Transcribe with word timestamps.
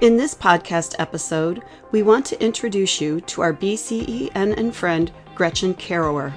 In 0.00 0.16
this 0.16 0.32
podcast 0.32 0.94
episode, 1.00 1.64
we 1.90 2.04
want 2.04 2.24
to 2.26 2.40
introduce 2.40 3.00
you 3.00 3.20
to 3.22 3.42
our 3.42 3.52
BCEN 3.52 4.56
and 4.56 4.72
friend 4.72 5.10
Gretchen 5.34 5.74
Carrougher. 5.74 6.32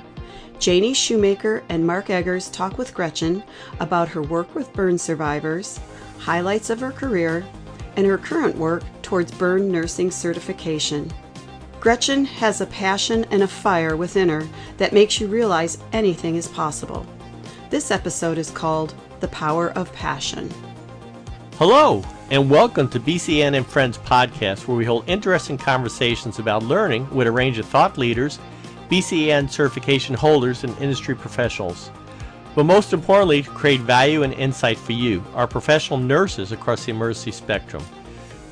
Janie 0.58 0.96
Shoemaker 0.96 1.62
and 1.70 1.86
Mark 1.86 2.10
Eggers 2.10 2.50
talk 2.50 2.79
with 2.79 2.96
Gretchen 2.96 3.44
about 3.79 4.08
her 4.08 4.24
work 4.24 4.56
with 4.56 4.74
burn 4.74 4.97
survivors, 4.97 5.79
highlights 6.17 6.71
of 6.71 6.79
her 6.79 6.92
career, 6.92 7.46
and 7.97 8.08
her 8.08 8.17
current 8.17 8.58
work 8.58 8.81
towards 9.03 9.31
burn 9.31 9.71
nursing 9.71 10.10
certification. 10.10 11.12
Gretchen 11.80 12.25
has 12.25 12.62
a 12.62 12.66
passion 12.66 13.28
and 13.30 13.43
a 13.43 13.48
fire 13.48 13.96
within 13.96 14.30
her 14.30 14.48
that 14.78 14.92
makes 14.92 15.21
you 15.21 15.28
realize 15.28 15.78
anything 15.93 16.35
is 16.35 16.48
possible. 16.48 17.05
This 17.70 17.91
episode 17.91 18.39
is 18.39 18.49
called 18.49 18.95
The 19.20 19.27
Power 19.27 19.70
of 19.73 19.93
Passion. 19.93 20.52
Hello, 21.59 22.03
and 22.31 22.49
welcome 22.49 22.88
to 22.88 22.98
BCEN 22.98 23.58
and 23.58 23.67
Friends 23.67 23.98
podcast, 23.98 24.66
where 24.66 24.77
we 24.77 24.85
hold 24.85 25.03
interesting 25.09 25.58
conversations 25.58 26.39
about 26.39 26.63
learning 26.63 27.05
with 27.13 27.27
a 27.27 27.31
range 27.31 27.59
of 27.59 27.66
thought 27.66 27.98
leaders, 27.98 28.39
BCEN 28.89 29.49
certification 29.49 30.16
holders, 30.16 30.63
and 30.63 30.75
industry 30.77 31.13
professionals. 31.13 31.91
But 32.55 32.63
most 32.63 32.94
importantly, 32.94 33.44
to 33.44 33.49
create 33.49 33.81
value 33.81 34.23
and 34.23 34.34
insight 34.34 34.77
for 34.77 34.94
you, 34.94 35.22
our 35.34 35.45
professional 35.45 35.99
nurses 35.99 36.53
across 36.53 36.86
the 36.86 36.91
emergency 36.91 37.31
spectrum. 37.31 37.84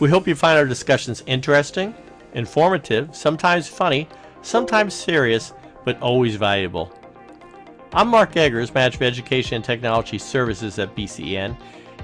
We 0.02 0.10
hope 0.10 0.28
you 0.28 0.36
find 0.36 0.60
our 0.60 0.66
discussions 0.66 1.24
interesting, 1.26 1.96
informative, 2.34 3.16
sometimes 3.16 3.70
funny, 3.70 4.10
sometimes 4.42 4.94
serious, 4.94 5.54
but 5.86 6.02
always 6.02 6.36
valuable. 6.36 6.92
I'm 7.94 8.10
Mark 8.10 8.36
Eggers, 8.36 8.74
Manager 8.74 8.98
of 8.98 9.04
Education 9.04 9.56
and 9.56 9.64
Technology 9.64 10.18
Services 10.18 10.80
at 10.80 10.94
BCEN, 10.98 11.56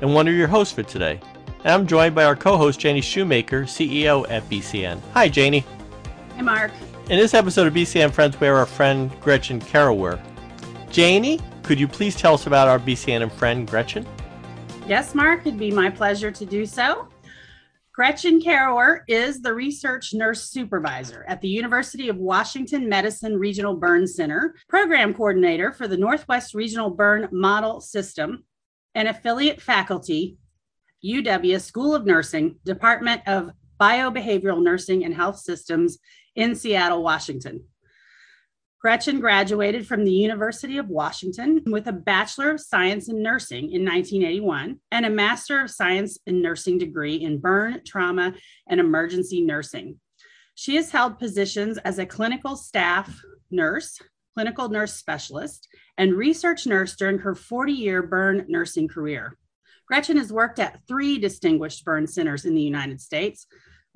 and 0.02 0.14
one 0.16 0.30
of 0.30 0.36
your 0.36 0.48
hosts 0.48 0.74
for 0.74 0.84
today. 0.84 1.20
And 1.66 1.74
I'm 1.74 1.88
joined 1.88 2.14
by 2.14 2.26
our 2.26 2.36
co 2.36 2.58
host, 2.58 2.80
Janie 2.80 3.02
Shoemaker, 3.02 3.64
CEO 3.64 4.30
at 4.30 4.48
BCEN. 4.48 5.02
Hi, 5.14 5.28
Janie. 5.28 5.66
Hey, 6.36 6.44
Mark. 6.44 6.72
In 7.10 7.18
this 7.18 7.34
episode 7.34 7.66
of 7.66 7.74
BCEN 7.74 8.12
Friends, 8.12 8.40
we 8.40 8.46
have 8.46 8.56
our 8.56 8.68
friend 8.68 9.12
Gretchen 9.20 9.60
Carrougher. 9.60 10.22
Janie, 10.92 11.40
could 11.64 11.80
you 11.80 11.88
please 11.88 12.16
tell 12.16 12.36
us 12.36 12.46
about 12.46 12.68
our 12.68 12.78
BCEN 12.78 13.24
and 13.24 13.32
friend 13.32 13.68
Gretchen? 13.68 14.06
Yes, 14.88 15.16
Mark, 15.16 15.42
it'd 15.42 15.58
be 15.58 15.72
my 15.72 15.90
pleasure 15.90 16.30
to 16.30 16.46
do 16.46 16.68
so. 16.68 17.08
Gretchen 17.92 18.40
Carrougher 18.40 19.00
is 19.08 19.42
the 19.42 19.54
research 19.54 20.14
nurse 20.14 20.48
supervisor 20.52 21.26
at 21.28 21.42
the 21.42 21.50
University 21.50 22.10
of 22.10 22.18
Washington 22.18 22.88
Medicine 22.88 23.40
Regional 23.40 23.76
Burn 23.76 24.06
Center, 24.06 24.54
program 24.70 25.16
coordinator 25.16 25.72
for 25.72 25.88
the 25.88 25.98
Northwest 25.98 26.54
Regional 26.54 26.92
Burn 26.92 27.28
Model 27.32 27.82
System, 27.82 28.44
and 28.94 29.08
affiliate 29.08 29.60
faculty, 29.60 30.38
UW 31.04 31.60
School 31.60 31.96
of 31.96 32.06
Nursing, 32.06 32.58
Department 32.64 33.22
of 33.28 33.52
Biobehavioral 33.80 34.64
Nursing 34.64 35.04
and 35.04 35.14
Health 35.14 35.40
Systems 35.40 35.98
in 36.36 36.56
Seattle, 36.56 37.04
Washington. 37.04 37.66
Gretchen 38.86 39.20
graduated 39.20 39.88
from 39.88 40.06
the 40.06 40.12
University 40.12 40.78
of 40.78 40.90
Washington 40.90 41.64
with 41.66 41.88
a 41.88 41.92
Bachelor 41.92 42.52
of 42.52 42.62
Science 42.62 43.10
in 43.10 43.24
Nursing 43.24 43.72
in 43.72 43.84
1981 43.84 44.80
and 44.92 45.06
a 45.08 45.10
Master 45.10 45.62
of 45.62 45.72
Science 45.72 46.20
in 46.28 46.40
Nursing 46.40 46.78
degree 46.78 47.16
in 47.16 47.40
burn, 47.40 47.82
trauma, 47.84 48.36
and 48.70 48.80
emergency 48.80 49.42
nursing. 49.42 50.00
She 50.54 50.76
has 50.76 50.92
held 50.92 51.18
positions 51.18 51.80
as 51.80 51.98
a 51.98 52.06
clinical 52.06 52.56
staff 52.56 53.20
nurse, 53.50 54.00
clinical 54.36 54.70
nurse 54.70 54.94
specialist, 54.94 55.68
and 55.98 56.14
research 56.14 56.68
nurse 56.68 56.96
during 56.96 57.18
her 57.18 57.34
40 57.34 57.74
year 57.74 58.04
burn 58.04 58.46
nursing 58.48 58.88
career. 58.88 59.36
Gretchen 59.88 60.18
has 60.18 60.34
worked 60.34 60.60
at 60.60 60.80
three 60.88 61.18
distinguished 61.18 61.86
burn 61.86 62.08
centers 62.08 62.46
in 62.46 62.56
the 62.56 62.62
United 62.62 63.02
States 63.02 63.48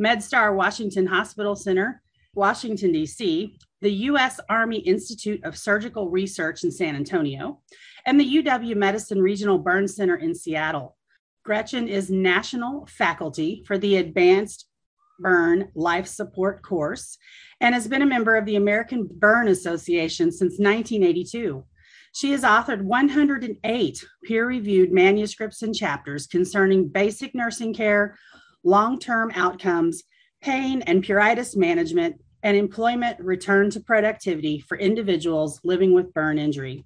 MedStar 0.01 0.55
Washington 0.55 1.07
Hospital 1.07 1.55
Center, 1.55 2.01
Washington, 2.33 2.91
D.C., 2.93 3.57
the 3.81 3.91
U.S. 3.91 4.39
Army 4.49 4.79
Institute 4.79 5.43
of 5.43 5.57
Surgical 5.57 6.09
Research 6.09 6.63
in 6.63 6.71
San 6.71 6.95
Antonio, 6.95 7.59
and 8.05 8.19
the 8.19 8.43
UW 8.43 8.75
Medicine 8.75 9.21
Regional 9.21 9.57
Burn 9.57 9.87
Center 9.87 10.15
in 10.15 10.33
Seattle. 10.33 10.95
Gretchen 11.43 11.87
is 11.87 12.09
national 12.09 12.85
faculty 12.87 13.63
for 13.65 13.77
the 13.77 13.97
Advanced 13.97 14.67
Burn 15.19 15.69
Life 15.75 16.07
Support 16.07 16.61
course 16.61 17.17
and 17.59 17.75
has 17.75 17.87
been 17.87 18.01
a 18.01 18.05
member 18.05 18.35
of 18.35 18.45
the 18.45 18.55
American 18.55 19.07
Burn 19.11 19.47
Association 19.47 20.31
since 20.31 20.59
1982. 20.59 21.63
She 22.13 22.31
has 22.31 22.43
authored 22.43 22.81
108 22.81 24.05
peer 24.23 24.47
reviewed 24.47 24.91
manuscripts 24.91 25.61
and 25.61 25.75
chapters 25.75 26.27
concerning 26.27 26.87
basic 26.87 27.35
nursing 27.35 27.73
care, 27.73 28.17
long 28.63 28.99
term 28.99 29.31
outcomes, 29.35 30.03
pain 30.41 30.81
and 30.83 31.03
pruritus 31.03 31.55
management, 31.55 32.21
and 32.43 32.55
employment 32.55 33.19
return 33.19 33.69
to 33.71 33.79
productivity 33.79 34.59
for 34.59 34.77
individuals 34.77 35.59
living 35.63 35.93
with 35.93 36.13
burn 36.13 36.39
injury. 36.39 36.85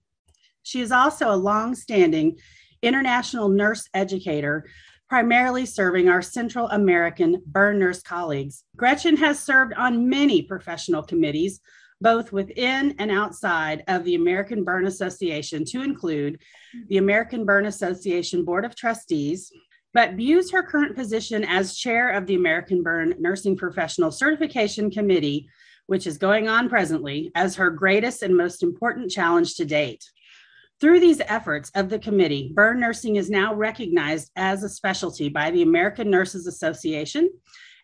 She 0.63 0.81
is 0.81 0.91
also 0.91 1.29
a 1.29 1.35
long-standing 1.35 2.37
international 2.81 3.49
nurse 3.49 3.87
educator, 3.93 4.65
primarily 5.09 5.65
serving 5.65 6.09
our 6.09 6.21
Central 6.21 6.67
American 6.69 7.41
burn 7.45 7.79
nurse 7.79 8.01
colleagues. 8.01 8.63
Gretchen 8.75 9.17
has 9.17 9.39
served 9.39 9.73
on 9.75 10.09
many 10.09 10.41
professional 10.41 11.03
committees, 11.03 11.59
both 12.03 12.31
within 12.33 12.93
and 12.99 13.09
outside 13.09 13.83
of 13.87 14.03
the 14.03 14.15
American 14.15 14.63
Burn 14.63 14.85
Association, 14.85 15.63
to 15.65 15.81
include 15.81 16.39
the 16.89 16.97
American 16.97 17.45
Burn 17.45 17.65
Association 17.65 18.43
Board 18.43 18.65
of 18.65 18.75
Trustees, 18.75 19.51
but 19.93 20.13
views 20.13 20.51
her 20.51 20.61
current 20.61 20.95
position 20.95 21.43
as 21.43 21.77
chair 21.77 22.09
of 22.11 22.27
the 22.27 22.35
American 22.35 22.83
Burn 22.83 23.15
Nursing 23.19 23.55
Professional 23.55 24.11
Certification 24.11 24.91
Committee, 24.91 25.47
which 25.87 26.05
is 26.05 26.17
going 26.17 26.47
on 26.47 26.67
presently, 26.69 27.31
as 27.35 27.55
her 27.55 27.69
greatest 27.69 28.21
and 28.21 28.35
most 28.35 28.63
important 28.63 29.09
challenge 29.09 29.55
to 29.55 29.65
date. 29.65 30.03
Through 30.81 30.99
these 30.99 31.21
efforts 31.21 31.71
of 31.75 31.89
the 31.89 31.99
committee, 31.99 32.51
burn 32.53 32.81
nursing 32.81 33.15
is 33.15 33.29
now 33.29 33.53
recognized 33.53 34.29
as 34.35 34.63
a 34.63 34.69
specialty 34.69 35.29
by 35.29 35.51
the 35.51 35.61
American 35.61 36.09
Nurses 36.09 36.47
Association. 36.47 37.29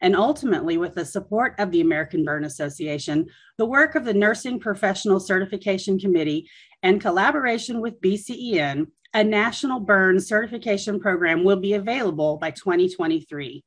And 0.02 0.16
ultimately, 0.16 0.78
with 0.78 0.96
the 0.96 1.06
support 1.06 1.56
of 1.60 1.72
the 1.72 1.82
American 1.82 2.24
Burn 2.24 2.46
Association, 2.46 3.28
the 3.58 3.66
work 3.66 3.96
of 3.96 4.06
the 4.06 4.14
Nursing 4.14 4.60
Professional 4.60 5.20
Certification 5.20 6.00
Committee, 6.00 6.50
and 6.82 7.02
collaboration 7.02 7.82
with 7.82 8.00
BCEN, 8.02 8.88
a 9.14 9.24
national 9.24 9.80
burn 9.80 10.20
certification 10.20 11.00
program 11.00 11.44
will 11.44 11.60
be 11.60 11.74
available 11.74 12.38
by 12.38 12.52
2023. 12.52 13.64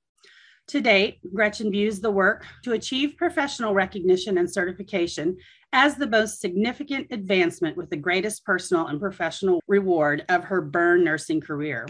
To 0.69 0.81
date, 0.81 1.19
Gretchen 1.34 1.70
views 1.70 2.00
the 2.00 2.10
work 2.10 2.47
to 2.62 2.72
achieve 2.72 3.16
professional 3.16 3.75
recognition 3.75 4.38
and 4.38 4.50
certification 4.50 5.37
as 5.72 5.97
the 5.97 6.06
most 6.06 6.41
significant 6.41 7.09
advancement 7.10 7.76
with 7.76 7.91
the 7.91 7.97
greatest 7.97 8.44
personal 8.44 8.87
and 8.87 9.00
professional 9.00 9.60
reward 9.66 10.25
of 10.28 10.44
her 10.44 10.62
burn 10.62 11.04
nursing 11.04 11.41
career. 11.41 11.87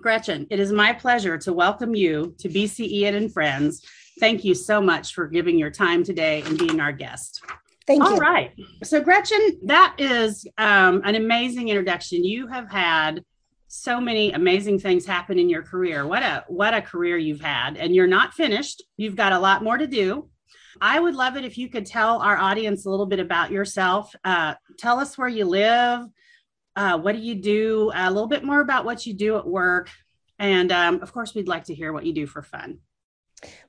Gretchen, 0.00 0.46
it 0.50 0.58
is 0.58 0.72
my 0.72 0.92
pleasure 0.92 1.36
to 1.38 1.52
welcome 1.52 1.94
you 1.94 2.34
to 2.38 2.48
BCEN 2.48 3.14
and 3.14 3.32
Friends. 3.32 3.84
Thank 4.18 4.44
you 4.44 4.54
so 4.54 4.80
much 4.80 5.14
for 5.14 5.26
giving 5.26 5.58
your 5.58 5.70
time 5.70 6.04
today 6.04 6.42
and 6.42 6.58
being 6.58 6.80
our 6.80 6.92
guest. 6.92 7.42
Thank 7.86 8.02
All 8.02 8.10
you. 8.10 8.14
All 8.14 8.20
right. 8.20 8.52
So, 8.82 9.00
Gretchen, 9.00 9.58
that 9.64 9.94
is 9.98 10.46
um, 10.58 11.02
an 11.04 11.16
amazing 11.16 11.68
introduction. 11.68 12.24
You 12.24 12.46
have 12.46 12.70
had 12.70 13.24
so 13.68 14.00
many 14.00 14.32
amazing 14.32 14.78
things 14.78 15.06
happen 15.06 15.38
in 15.38 15.48
your 15.48 15.62
career. 15.62 16.06
What 16.06 16.22
a 16.22 16.44
what 16.48 16.74
a 16.74 16.82
career 16.82 17.16
you've 17.16 17.40
had, 17.40 17.76
and 17.76 17.94
you're 17.94 18.06
not 18.06 18.34
finished. 18.34 18.82
You've 18.96 19.16
got 19.16 19.32
a 19.32 19.38
lot 19.38 19.62
more 19.62 19.78
to 19.78 19.86
do. 19.86 20.28
I 20.80 20.98
would 20.98 21.14
love 21.14 21.36
it 21.36 21.44
if 21.44 21.58
you 21.58 21.68
could 21.68 21.86
tell 21.86 22.20
our 22.20 22.36
audience 22.36 22.86
a 22.86 22.90
little 22.90 23.06
bit 23.06 23.20
about 23.20 23.50
yourself. 23.50 24.14
Uh, 24.24 24.54
tell 24.78 24.98
us 24.98 25.18
where 25.18 25.28
you 25.28 25.44
live. 25.44 26.06
Uh, 26.76 26.98
what 26.98 27.14
do 27.14 27.20
you 27.20 27.34
do? 27.34 27.90
A 27.94 28.10
little 28.10 28.28
bit 28.28 28.44
more 28.44 28.60
about 28.60 28.84
what 28.84 29.06
you 29.06 29.14
do 29.14 29.36
at 29.36 29.46
work, 29.46 29.90
and 30.38 30.70
um, 30.72 31.02
of 31.02 31.12
course, 31.12 31.34
we'd 31.34 31.48
like 31.48 31.64
to 31.64 31.74
hear 31.74 31.92
what 31.92 32.06
you 32.06 32.12
do 32.12 32.26
for 32.26 32.42
fun. 32.42 32.78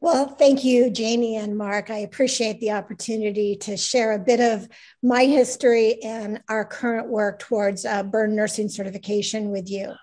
Well, 0.02 0.28
thank 0.28 0.64
you, 0.64 0.90
Janie 0.90 1.38
and 1.38 1.58
Mark. 1.58 1.90
I 1.90 2.00
appreciate 2.00 2.60
the 2.60 2.72
opportunity 2.72 3.56
to 3.58 3.78
share 3.78 4.12
a 4.12 4.20
bit 4.20 4.40
of 4.40 4.68
my 5.02 5.26
history 5.26 6.02
and 6.04 6.42
our 6.50 6.66
current 6.66 7.08
work 7.08 7.40
towards 7.40 7.86
uh, 7.86 8.04
burn 8.04 8.36
nursing 8.36 8.68
certification 8.68 9.50
with 9.50 9.70
you. 9.70 9.94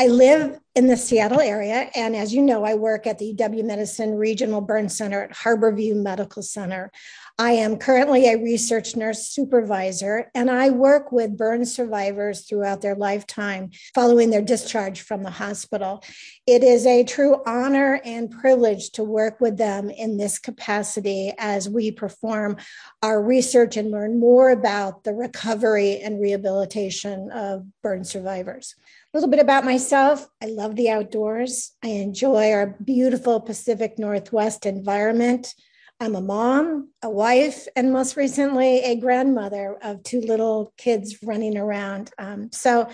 I 0.00 0.06
live 0.06 0.58
in 0.74 0.86
the 0.86 0.96
Seattle 0.96 1.40
area, 1.40 1.90
and 1.94 2.16
as 2.16 2.32
you 2.32 2.40
know, 2.40 2.64
I 2.64 2.74
work 2.74 3.06
at 3.06 3.18
the 3.18 3.34
UW 3.34 3.64
Medicine 3.64 4.14
Regional 4.14 4.60
Burn 4.60 4.88
Center 4.88 5.24
at 5.24 5.32
Harborview 5.32 5.96
Medical 5.96 6.42
Center. 6.42 6.90
I 7.40 7.52
am 7.52 7.76
currently 7.76 8.26
a 8.26 8.36
research 8.36 8.96
nurse 8.96 9.28
supervisor, 9.28 10.28
and 10.34 10.50
I 10.50 10.70
work 10.70 11.12
with 11.12 11.36
burn 11.36 11.64
survivors 11.64 12.40
throughout 12.40 12.80
their 12.80 12.96
lifetime 12.96 13.70
following 13.94 14.30
their 14.30 14.42
discharge 14.42 15.02
from 15.02 15.22
the 15.22 15.30
hospital. 15.30 16.02
It 16.48 16.64
is 16.64 16.84
a 16.84 17.04
true 17.04 17.40
honor 17.46 18.00
and 18.04 18.28
privilege 18.28 18.90
to 18.92 19.04
work 19.04 19.40
with 19.40 19.56
them 19.56 19.88
in 19.88 20.16
this 20.16 20.40
capacity 20.40 21.32
as 21.38 21.68
we 21.68 21.92
perform 21.92 22.56
our 23.04 23.22
research 23.22 23.76
and 23.76 23.92
learn 23.92 24.18
more 24.18 24.50
about 24.50 25.04
the 25.04 25.14
recovery 25.14 26.00
and 26.00 26.20
rehabilitation 26.20 27.30
of 27.30 27.64
burn 27.84 28.02
survivors. 28.02 28.74
A 29.14 29.16
little 29.16 29.30
bit 29.30 29.38
about 29.38 29.64
myself 29.64 30.26
I 30.42 30.46
love 30.46 30.74
the 30.74 30.90
outdoors, 30.90 31.70
I 31.84 31.88
enjoy 31.88 32.50
our 32.50 32.76
beautiful 32.82 33.40
Pacific 33.40 33.96
Northwest 33.96 34.66
environment. 34.66 35.54
I'm 36.00 36.14
a 36.14 36.20
mom, 36.20 36.90
a 37.02 37.10
wife, 37.10 37.66
and 37.74 37.92
most 37.92 38.16
recently 38.16 38.80
a 38.84 38.96
grandmother 38.96 39.78
of 39.82 40.02
two 40.04 40.20
little 40.20 40.72
kids 40.76 41.16
running 41.24 41.58
around. 41.58 42.12
Um, 42.18 42.50
so 42.52 42.88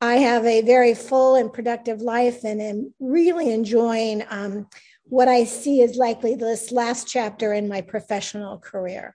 I 0.00 0.14
have 0.16 0.44
a 0.44 0.62
very 0.62 0.94
full 0.94 1.36
and 1.36 1.52
productive 1.52 2.00
life 2.00 2.42
and 2.42 2.60
am 2.60 2.92
really 2.98 3.52
enjoying 3.52 4.24
um, 4.30 4.66
what 5.04 5.28
I 5.28 5.44
see 5.44 5.80
is 5.80 5.96
likely 5.96 6.34
this 6.34 6.72
last 6.72 7.06
chapter 7.06 7.52
in 7.52 7.68
my 7.68 7.82
professional 7.82 8.58
career. 8.58 9.14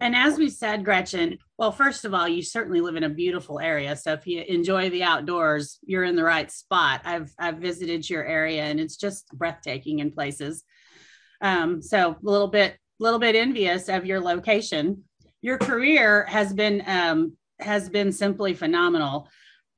And 0.00 0.14
as 0.14 0.38
we 0.38 0.48
said, 0.48 0.84
Gretchen, 0.84 1.38
well, 1.58 1.72
first 1.72 2.04
of 2.04 2.14
all, 2.14 2.28
you 2.28 2.42
certainly 2.42 2.80
live 2.80 2.96
in 2.96 3.02
a 3.02 3.08
beautiful 3.10 3.58
area. 3.58 3.96
So 3.96 4.12
if 4.12 4.26
you 4.26 4.42
enjoy 4.42 4.88
the 4.90 5.02
outdoors, 5.02 5.78
you're 5.84 6.04
in 6.04 6.16
the 6.16 6.22
right 6.22 6.50
spot. 6.50 7.02
I've 7.04 7.32
I've 7.38 7.58
visited 7.58 8.08
your 8.08 8.24
area 8.24 8.62
and 8.62 8.80
it's 8.80 8.96
just 8.96 9.26
breathtaking 9.32 9.98
in 9.98 10.12
places. 10.12 10.64
Um, 11.42 11.82
so 11.82 12.12
a 12.12 12.16
little 12.22 12.48
bit, 12.48 12.76
little 12.98 13.18
bit 13.18 13.34
envious 13.34 13.88
of 13.88 14.06
your 14.06 14.20
location. 14.20 15.04
Your 15.42 15.58
career 15.58 16.24
has 16.26 16.52
been 16.52 16.82
um, 16.86 17.36
has 17.58 17.88
been 17.88 18.12
simply 18.12 18.54
phenomenal. 18.54 19.28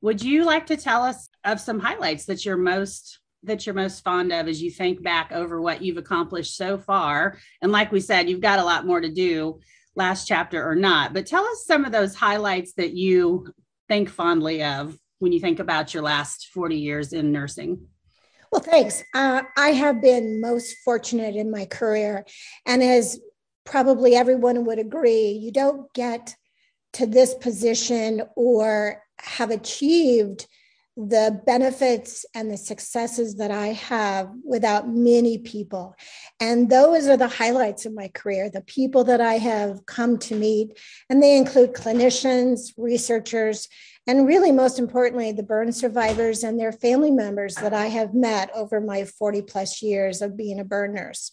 Would 0.01 0.23
you 0.23 0.45
like 0.45 0.67
to 0.67 0.77
tell 0.77 1.03
us 1.03 1.27
of 1.43 1.59
some 1.59 1.79
highlights 1.79 2.25
that 2.25 2.45
you're 2.45 2.57
most 2.57 3.19
that 3.43 3.65
you're 3.65 3.75
most 3.75 4.03
fond 4.03 4.31
of 4.31 4.47
as 4.47 4.61
you 4.61 4.71
think 4.71 5.03
back 5.03 5.31
over 5.31 5.61
what 5.61 5.81
you've 5.81 5.97
accomplished 5.97 6.55
so 6.55 6.77
far? 6.77 7.37
And 7.61 7.71
like 7.71 7.91
we 7.91 7.99
said, 7.99 8.29
you've 8.29 8.41
got 8.41 8.59
a 8.59 8.63
lot 8.63 8.85
more 8.85 9.01
to 9.01 9.11
do 9.11 9.59
last 9.95 10.27
chapter 10.27 10.67
or 10.67 10.75
not, 10.75 11.13
but 11.13 11.25
tell 11.25 11.45
us 11.45 11.65
some 11.65 11.85
of 11.85 11.91
those 11.91 12.15
highlights 12.15 12.73
that 12.73 12.93
you 12.93 13.47
think 13.87 14.09
fondly 14.09 14.63
of 14.63 14.97
when 15.19 15.31
you 15.31 15.39
think 15.39 15.59
about 15.59 15.93
your 15.93 16.03
last 16.03 16.47
40 16.53 16.75
years 16.75 17.13
in 17.13 17.31
nursing. 17.31 17.87
Well, 18.51 18.61
thanks. 18.61 19.03
Uh, 19.13 19.43
I 19.57 19.69
have 19.69 20.01
been 20.01 20.39
most 20.41 20.77
fortunate 20.83 21.35
in 21.35 21.51
my 21.51 21.65
career. 21.65 22.25
And 22.65 22.81
as 22.83 23.19
probably 23.65 24.15
everyone 24.15 24.65
would 24.65 24.79
agree, 24.79 25.29
you 25.29 25.51
don't 25.51 25.91
get 25.93 26.35
to 26.93 27.05
this 27.05 27.33
position 27.33 28.23
or 28.35 29.01
have 29.19 29.51
achieved 29.51 30.47
the 30.97 31.41
benefits 31.45 32.25
and 32.33 32.49
the 32.49 32.57
successes 32.57 33.35
that 33.35 33.51
I 33.51 33.67
have 33.67 34.29
without 34.45 34.87
many 34.87 35.37
people. 35.37 35.95
And 36.39 36.69
those 36.69 37.07
are 37.07 37.17
the 37.17 37.27
highlights 37.27 37.85
of 37.85 37.93
my 37.93 38.07
career, 38.09 38.49
the 38.49 38.61
people 38.61 39.03
that 39.05 39.19
I 39.19 39.33
have 39.33 39.85
come 39.85 40.17
to 40.19 40.35
meet. 40.35 40.77
And 41.09 41.21
they 41.21 41.35
include 41.37 41.73
clinicians, 41.73 42.71
researchers, 42.77 43.67
and 44.07 44.27
really, 44.27 44.51
most 44.51 44.77
importantly, 44.79 45.31
the 45.31 45.43
burn 45.43 45.71
survivors 45.71 46.43
and 46.43 46.59
their 46.59 46.71
family 46.71 47.11
members 47.11 47.55
that 47.55 47.73
I 47.73 47.87
have 47.87 48.13
met 48.13 48.51
over 48.53 48.79
my 48.79 49.03
40 49.03 49.41
plus 49.41 49.81
years 49.81 50.21
of 50.21 50.37
being 50.37 50.59
a 50.59 50.63
burn 50.63 50.93
nurse. 50.93 51.31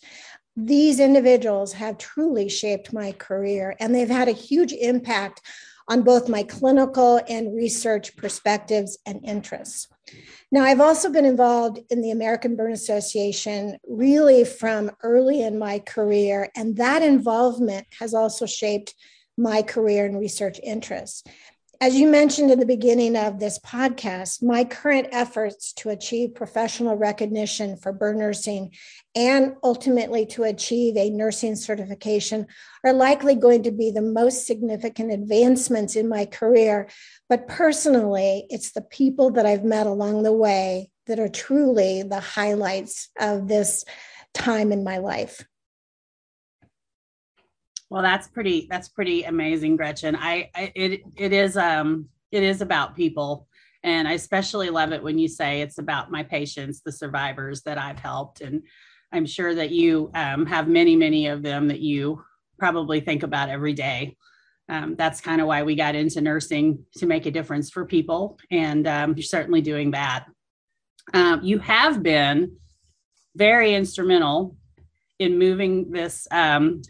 These 0.56 0.98
individuals 0.98 1.74
have 1.74 1.98
truly 1.98 2.48
shaped 2.48 2.92
my 2.92 3.12
career, 3.12 3.76
and 3.78 3.94
they've 3.94 4.08
had 4.08 4.28
a 4.28 4.32
huge 4.32 4.72
impact 4.72 5.42
on 5.88 6.02
both 6.02 6.28
my 6.28 6.42
clinical 6.42 7.20
and 7.28 7.54
research 7.54 8.16
perspectives 8.16 8.98
and 9.06 9.20
interests. 9.24 9.88
Now, 10.50 10.64
I've 10.64 10.80
also 10.80 11.10
been 11.10 11.24
involved 11.24 11.80
in 11.90 12.02
the 12.02 12.10
American 12.10 12.56
Burn 12.56 12.72
Association 12.72 13.78
really 13.88 14.44
from 14.44 14.90
early 15.02 15.42
in 15.42 15.58
my 15.58 15.78
career, 15.78 16.50
and 16.54 16.76
that 16.76 17.02
involvement 17.02 17.86
has 17.98 18.12
also 18.12 18.44
shaped 18.44 18.94
my 19.38 19.62
career 19.62 20.04
and 20.04 20.18
research 20.18 20.60
interests. 20.62 21.24
As 21.82 21.96
you 21.96 22.06
mentioned 22.06 22.52
in 22.52 22.60
the 22.60 22.64
beginning 22.64 23.16
of 23.16 23.40
this 23.40 23.58
podcast, 23.58 24.40
my 24.40 24.62
current 24.62 25.08
efforts 25.10 25.72
to 25.72 25.88
achieve 25.88 26.32
professional 26.32 26.96
recognition 26.96 27.76
for 27.76 27.92
burn 27.92 28.18
nursing 28.18 28.70
and 29.16 29.56
ultimately 29.64 30.24
to 30.26 30.44
achieve 30.44 30.96
a 30.96 31.10
nursing 31.10 31.56
certification 31.56 32.46
are 32.84 32.92
likely 32.92 33.34
going 33.34 33.64
to 33.64 33.72
be 33.72 33.90
the 33.90 34.00
most 34.00 34.46
significant 34.46 35.10
advancements 35.10 35.96
in 35.96 36.08
my 36.08 36.24
career. 36.24 36.88
But 37.28 37.48
personally, 37.48 38.46
it's 38.48 38.70
the 38.70 38.82
people 38.82 39.32
that 39.32 39.44
I've 39.44 39.64
met 39.64 39.88
along 39.88 40.22
the 40.22 40.32
way 40.32 40.88
that 41.08 41.18
are 41.18 41.26
truly 41.26 42.04
the 42.04 42.20
highlights 42.20 43.10
of 43.18 43.48
this 43.48 43.84
time 44.34 44.70
in 44.70 44.84
my 44.84 44.98
life. 44.98 45.44
Well, 47.92 48.00
that's 48.00 48.26
pretty 48.26 48.66
that's 48.70 48.88
pretty 48.88 49.24
amazing, 49.24 49.76
Gretchen. 49.76 50.16
I, 50.16 50.48
I 50.54 50.72
it 50.74 51.02
it 51.14 51.34
is 51.34 51.58
um 51.58 52.08
it 52.30 52.42
is 52.42 52.62
about 52.62 52.96
people 52.96 53.46
and 53.82 54.08
I 54.08 54.12
especially 54.12 54.70
love 54.70 54.92
it 54.92 55.02
when 55.02 55.18
you 55.18 55.28
say 55.28 55.60
it's 55.60 55.76
about 55.76 56.10
my 56.10 56.22
patients, 56.22 56.80
the 56.80 56.90
survivors 56.90 57.60
that 57.64 57.76
I've 57.76 57.98
helped 57.98 58.40
and 58.40 58.62
I'm 59.12 59.26
sure 59.26 59.54
that 59.54 59.72
you 59.72 60.10
um, 60.14 60.46
have 60.46 60.68
many, 60.68 60.96
many 60.96 61.26
of 61.26 61.42
them 61.42 61.68
that 61.68 61.80
you 61.80 62.24
probably 62.58 63.00
think 63.00 63.24
about 63.24 63.50
every 63.50 63.74
day. 63.74 64.16
Um, 64.70 64.94
that's 64.96 65.20
kind 65.20 65.42
of 65.42 65.46
why 65.46 65.62
we 65.62 65.74
got 65.74 65.94
into 65.94 66.22
nursing 66.22 66.86
to 66.96 67.04
make 67.04 67.26
a 67.26 67.30
difference 67.30 67.68
for 67.68 67.84
people, 67.84 68.38
and 68.50 68.86
um, 68.86 69.12
you're 69.14 69.22
certainly 69.22 69.60
doing 69.60 69.90
that. 69.90 70.24
Um, 71.12 71.42
you 71.42 71.58
have 71.58 72.02
been 72.02 72.56
very 73.36 73.74
instrumental 73.74 74.56
in 75.18 75.38
moving 75.38 75.90
this 75.90 76.26
um, 76.30 76.80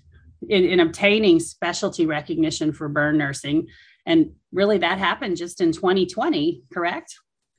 in, 0.48 0.64
in 0.64 0.80
obtaining 0.80 1.40
specialty 1.40 2.06
recognition 2.06 2.72
for 2.72 2.88
burn 2.88 3.18
nursing. 3.18 3.68
And 4.06 4.32
really, 4.52 4.78
that 4.78 4.98
happened 4.98 5.36
just 5.36 5.60
in 5.60 5.72
2020, 5.72 6.62
correct? 6.72 7.14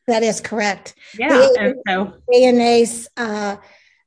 That 0.07 0.23
is 0.23 0.41
correct. 0.41 0.95
Yeah. 1.17 1.47
and 1.59 1.75
so, 1.87 2.13
ANA's, 2.33 3.07
uh, 3.15 3.57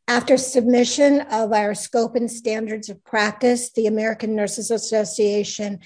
after 0.08 0.36
submission 0.36 1.22
of 1.32 1.52
our 1.52 1.74
scope 1.74 2.14
and 2.14 2.30
standards 2.30 2.88
of 2.88 3.02
practice, 3.04 3.72
the 3.72 3.86
American 3.86 4.36
Nurses 4.36 4.70
Association 4.70 5.80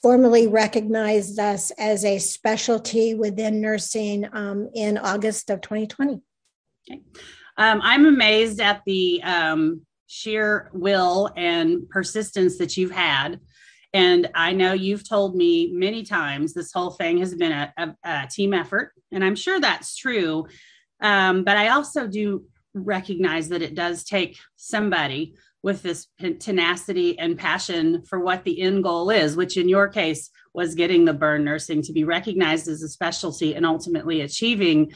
formally 0.00 0.46
recognized 0.46 1.38
us 1.38 1.70
as 1.72 2.04
a 2.04 2.18
specialty 2.18 3.14
within 3.14 3.60
nursing 3.60 4.26
um, 4.32 4.70
in 4.74 4.96
August 4.96 5.50
of 5.50 5.60
2020. 5.60 6.20
Okay. 6.88 7.02
Um, 7.58 7.80
I'm 7.82 8.06
amazed 8.06 8.60
at 8.60 8.82
the 8.86 9.22
um, 9.22 9.85
sheer 10.06 10.70
will 10.72 11.30
and 11.36 11.88
persistence 11.88 12.58
that 12.58 12.76
you've 12.76 12.90
had. 12.90 13.40
And 13.92 14.28
I 14.34 14.52
know 14.52 14.72
you've 14.72 15.08
told 15.08 15.36
me 15.36 15.70
many 15.72 16.02
times 16.02 16.52
this 16.52 16.72
whole 16.72 16.90
thing 16.90 17.18
has 17.18 17.34
been 17.34 17.52
a, 17.52 17.72
a, 17.78 17.94
a 18.04 18.28
team 18.30 18.52
effort, 18.52 18.92
and 19.12 19.24
I'm 19.24 19.36
sure 19.36 19.60
that's 19.60 19.96
true. 19.96 20.46
Um, 21.00 21.44
but 21.44 21.56
I 21.56 21.68
also 21.68 22.06
do 22.06 22.44
recognize 22.74 23.48
that 23.48 23.62
it 23.62 23.74
does 23.74 24.04
take 24.04 24.38
somebody 24.56 25.34
with 25.62 25.82
this 25.82 26.06
tenacity 26.38 27.18
and 27.18 27.38
passion 27.38 28.02
for 28.02 28.20
what 28.20 28.44
the 28.44 28.60
end 28.60 28.84
goal 28.84 29.10
is, 29.10 29.34
which 29.34 29.56
in 29.56 29.68
your 29.68 29.88
case 29.88 30.30
was 30.54 30.74
getting 30.74 31.04
the 31.04 31.12
burn 31.12 31.44
nursing 31.44 31.82
to 31.82 31.92
be 31.92 32.04
recognized 32.04 32.68
as 32.68 32.82
a 32.82 32.88
specialty 32.88 33.54
and 33.54 33.66
ultimately 33.66 34.20
achieving 34.20 34.92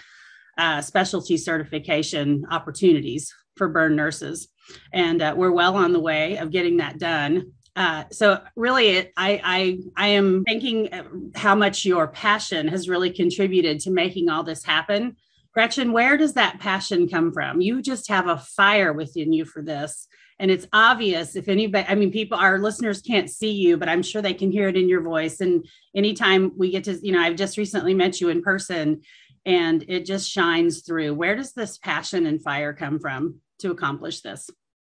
uh, 0.58 0.80
specialty 0.80 1.36
certification 1.36 2.44
opportunities 2.50 3.32
for 3.56 3.68
burn 3.68 3.96
nurses 3.96 4.48
and 4.92 5.22
uh, 5.22 5.34
we're 5.36 5.50
well 5.50 5.76
on 5.76 5.92
the 5.92 6.00
way 6.00 6.36
of 6.38 6.50
getting 6.50 6.78
that 6.78 6.98
done. 6.98 7.52
Uh, 7.76 8.04
so 8.10 8.40
really, 8.56 8.88
it, 8.88 9.12
I, 9.16 9.40
I 9.44 9.78
I 9.96 10.06
am 10.08 10.44
thinking 10.44 10.88
how 11.34 11.54
much 11.54 11.84
your 11.84 12.08
passion 12.08 12.68
has 12.68 12.88
really 12.88 13.10
contributed 13.10 13.80
to 13.80 13.90
making 13.90 14.28
all 14.28 14.42
this 14.42 14.64
happen. 14.64 15.16
Gretchen, 15.52 15.92
where 15.92 16.16
does 16.16 16.34
that 16.34 16.60
passion 16.60 17.08
come 17.08 17.32
from? 17.32 17.60
You 17.60 17.82
just 17.82 18.08
have 18.08 18.28
a 18.28 18.38
fire 18.38 18.92
within 18.92 19.32
you 19.32 19.44
for 19.44 19.62
this. 19.62 20.06
And 20.38 20.50
it's 20.50 20.66
obvious 20.72 21.36
if 21.36 21.48
anybody, 21.48 21.86
I 21.86 21.94
mean, 21.94 22.10
people, 22.10 22.38
our 22.38 22.58
listeners 22.58 23.02
can't 23.02 23.28
see 23.28 23.52
you, 23.52 23.76
but 23.76 23.88
I'm 23.88 24.02
sure 24.02 24.22
they 24.22 24.32
can 24.32 24.50
hear 24.50 24.68
it 24.68 24.76
in 24.76 24.88
your 24.88 25.02
voice. 25.02 25.40
And 25.40 25.66
anytime 25.94 26.52
we 26.56 26.70
get 26.70 26.84
to, 26.84 26.98
you 27.02 27.12
know, 27.12 27.20
I've 27.20 27.36
just 27.36 27.58
recently 27.58 27.92
met 27.92 28.20
you 28.20 28.30
in 28.30 28.42
person 28.42 29.02
and 29.44 29.84
it 29.88 30.06
just 30.06 30.30
shines 30.30 30.80
through. 30.80 31.14
Where 31.14 31.36
does 31.36 31.52
this 31.52 31.76
passion 31.76 32.24
and 32.26 32.42
fire 32.42 32.72
come 32.72 32.98
from 32.98 33.40
to 33.58 33.70
accomplish 33.70 34.22
this? 34.22 34.48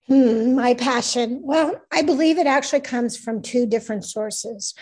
Hmm, 0.07 0.53
my 0.55 0.75
passion. 0.75 1.41
Well, 1.43 1.81
I 1.91 2.03
believe 2.03 2.37
it 2.37 2.45
actually 2.45 2.81
comes 2.81 3.17
from 3.17 3.41
two 3.41 3.65
different 3.65 4.05
sources. 4.05 4.75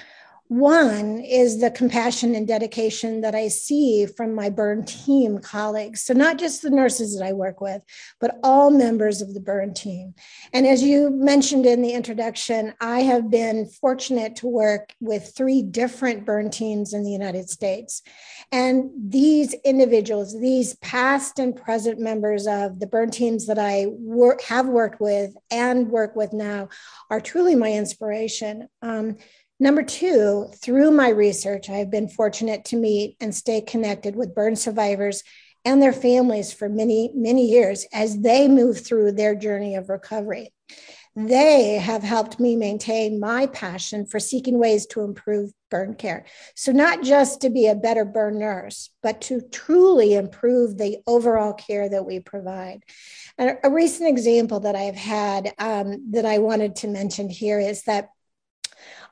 One 0.53 1.19
is 1.19 1.61
the 1.61 1.71
compassion 1.71 2.35
and 2.35 2.47
dedication 2.47 3.21
that 3.21 3.33
I 3.33 3.47
see 3.47 4.05
from 4.05 4.35
my 4.35 4.51
burn 4.51 4.85
team 4.85 5.39
colleagues. 5.39 6.03
So, 6.03 6.13
not 6.13 6.37
just 6.37 6.61
the 6.61 6.69
nurses 6.69 7.17
that 7.17 7.25
I 7.25 7.33
work 7.33 7.59
with, 7.59 7.81
but 8.21 8.37
all 8.43 8.69
members 8.69 9.19
of 9.19 9.33
the 9.33 9.39
burn 9.39 9.73
team. 9.73 10.13
And 10.53 10.67
as 10.67 10.83
you 10.83 11.09
mentioned 11.09 11.65
in 11.65 11.81
the 11.81 11.93
introduction, 11.93 12.75
I 12.79 12.99
have 12.99 13.31
been 13.31 13.65
fortunate 13.65 14.35
to 14.37 14.47
work 14.47 14.93
with 14.99 15.33
three 15.35 15.63
different 15.63 16.23
burn 16.23 16.51
teams 16.51 16.93
in 16.93 17.03
the 17.03 17.09
United 17.09 17.49
States. 17.49 18.03
And 18.51 18.91
these 18.95 19.55
individuals, 19.65 20.39
these 20.39 20.75
past 20.75 21.39
and 21.39 21.55
present 21.55 21.97
members 21.97 22.45
of 22.45 22.79
the 22.79 22.85
burn 22.85 23.09
teams 23.09 23.47
that 23.47 23.57
I 23.57 23.87
work, 23.89 24.43
have 24.43 24.67
worked 24.67 25.01
with 25.01 25.33
and 25.49 25.89
work 25.89 26.15
with 26.15 26.31
now, 26.31 26.69
are 27.09 27.19
truly 27.19 27.55
my 27.55 27.73
inspiration. 27.73 28.67
Um, 28.83 29.17
Number 29.59 29.83
two, 29.83 30.49
through 30.61 30.91
my 30.91 31.09
research, 31.09 31.69
I've 31.69 31.91
been 31.91 32.09
fortunate 32.09 32.65
to 32.65 32.75
meet 32.75 33.15
and 33.19 33.33
stay 33.33 33.61
connected 33.61 34.15
with 34.15 34.35
burn 34.35 34.55
survivors 34.55 35.23
and 35.65 35.81
their 35.81 35.93
families 35.93 36.51
for 36.51 36.67
many, 36.67 37.11
many 37.13 37.49
years 37.49 37.85
as 37.93 38.19
they 38.19 38.47
move 38.47 38.85
through 38.85 39.13
their 39.13 39.35
journey 39.35 39.75
of 39.75 39.89
recovery. 39.89 40.51
They 41.15 41.75
have 41.75 42.01
helped 42.01 42.39
me 42.39 42.55
maintain 42.55 43.19
my 43.19 43.45
passion 43.45 44.07
for 44.07 44.19
seeking 44.19 44.57
ways 44.57 44.87
to 44.87 45.01
improve 45.01 45.51
burn 45.69 45.93
care. 45.93 46.25
So, 46.55 46.71
not 46.71 47.03
just 47.03 47.41
to 47.41 47.51
be 47.51 47.67
a 47.67 47.75
better 47.75 48.03
burn 48.03 48.39
nurse, 48.39 48.89
but 49.03 49.21
to 49.21 49.41
truly 49.51 50.15
improve 50.15 50.77
the 50.77 50.97
overall 51.05 51.53
care 51.53 51.87
that 51.87 52.05
we 52.07 52.19
provide. 52.19 52.83
And 53.37 53.57
a 53.63 53.69
recent 53.69 54.09
example 54.09 54.61
that 54.61 54.75
I've 54.75 54.95
had 54.95 55.53
um, 55.59 56.11
that 56.11 56.25
I 56.25 56.39
wanted 56.39 56.77
to 56.77 56.87
mention 56.87 57.29
here 57.29 57.59
is 57.59 57.83
that 57.83 58.09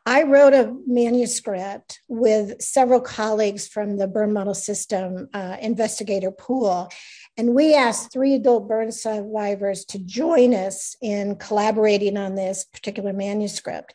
I 0.05 0.24
wrote 0.24 0.53
a 0.53 0.75
manuscript 0.88 2.01
with 2.08 2.60
several 2.60 3.01
colleagues 3.01 3.67
from 3.67 3.98
the 3.98 4.08
burn 4.08 4.34
model 4.34 4.55
system 4.55 5.29
uh, 5.34 5.58
investigator 5.62 6.31
pool. 6.31 6.89
And 7.38 7.53
we 7.53 7.75
asked 7.75 8.12
three 8.12 8.34
adult 8.34 8.67
burn 8.67 8.91
survivors 8.91 9.86
to 9.86 10.00
join 10.00 10.53
us 10.53 10.96
in 11.01 11.36
collaborating 11.36 12.17
on 12.17 12.36
this 12.36 12.65
particular 12.65 13.13
manuscript. 13.13 13.93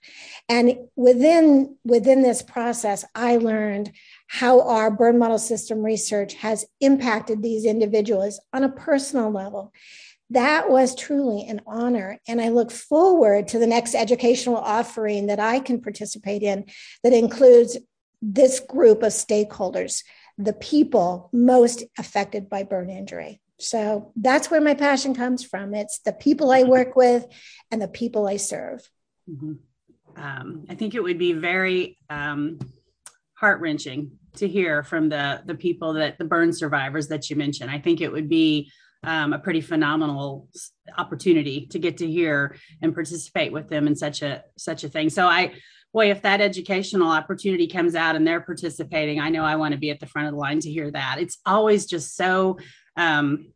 And 0.49 0.79
within, 0.95 1.77
within 1.85 2.23
this 2.23 2.41
process, 2.41 3.05
I 3.15 3.37
learned 3.37 3.93
how 4.29 4.63
our 4.63 4.91
burn 4.91 5.19
model 5.19 5.39
system 5.39 5.83
research 5.83 6.35
has 6.35 6.65
impacted 6.81 7.43
these 7.43 7.65
individuals 7.65 8.41
on 8.53 8.63
a 8.63 8.69
personal 8.69 9.31
level 9.31 9.73
that 10.31 10.69
was 10.71 10.97
truly 10.97 11.47
an 11.47 11.63
honor. 11.67 12.19
And 12.27 12.41
I 12.41 12.49
look 12.49 12.71
forward 12.71 13.49
to 13.49 13.59
the 13.59 13.67
next 13.67 13.95
educational 13.95 14.57
offering 14.57 15.27
that 15.27 15.41
I 15.41 15.61
can 15.61 15.81
participate 15.81 16.43
in 16.43 16.67
that 17.05 17.13
includes 17.13 17.79
this 18.21 18.61
group 18.61 19.03
of 19.03 19.13
stakeholders, 19.13 20.03
the 20.37 20.53
people 20.53 21.31
most 21.33 21.85
affected 21.99 22.49
by 22.49 22.65
burn 22.65 22.91
injury. 22.91 23.41
So 23.59 24.13
that's 24.17 24.51
where 24.51 24.61
my 24.61 24.75
passion 24.75 25.15
comes 25.15 25.45
from. 25.45 25.75
It's 25.75 26.01
the 26.01 26.13
people 26.13 26.51
I 26.51 26.65
work 26.65 26.97
with 26.97 27.27
and 27.71 27.81
the 27.81 27.89
people 27.89 28.27
I 28.27 28.37
serve. 28.37 28.89
Mm-hmm. 29.31 29.53
Um, 30.17 30.67
I 30.69 30.75
think 30.75 30.95
it 30.95 31.03
would 31.03 31.19
be 31.19 31.33
very 31.33 31.99
um, 32.11 32.59
heart 33.35 33.61
wrenching 33.61 34.13
to 34.37 34.49
hear 34.49 34.83
from 34.83 35.09
the 35.09 35.43
the 35.45 35.55
people 35.55 35.95
that 35.95 36.19
the 36.19 36.25
burn 36.25 36.53
survivors 36.53 37.09
that 37.09 37.29
you 37.31 37.37
mentioned. 37.37 37.71
I 37.71 37.79
think 37.79 38.01
it 38.01 38.13
would 38.13 38.29
be 38.29 38.71
um, 39.05 39.33
a 39.33 39.39
pretty 39.39 39.61
phenomenal 39.61 40.49
opportunity 40.99 41.67
to 41.67 41.79
get 41.79 41.99
to 41.99 42.11
hear 42.11 42.57
and 42.83 42.95
participate 42.95 43.53
with 43.53 43.69
them 43.69 43.87
in 43.87 43.97
such 43.97 44.23
a 44.23 44.45
such 44.57 44.85
a 44.85 44.89
thing. 44.89 45.11
So 45.11 45.27
I 45.27 45.55
boy, 45.93 46.11
if 46.11 46.23
that 46.23 46.43
educational 46.43 47.09
opportunity 47.09 47.67
comes 47.67 47.95
out 47.95 48.17
and 48.17 48.27
they're 48.27 48.41
participating, 48.41 49.19
I 49.19 49.31
know 49.31 49.45
I 49.45 49.57
want 49.57 49.73
to 49.73 49.79
be 49.79 49.91
at 49.91 49.99
the 49.99 50.07
front 50.07 50.29
of 50.29 50.35
the 50.35 50.39
line 50.39 50.61
to 50.61 50.71
hear 50.71 50.91
that. 50.91 51.17
It's 51.19 51.39
always 51.47 51.87
just 51.87 52.17
so 52.17 52.59
um, 52.97 53.53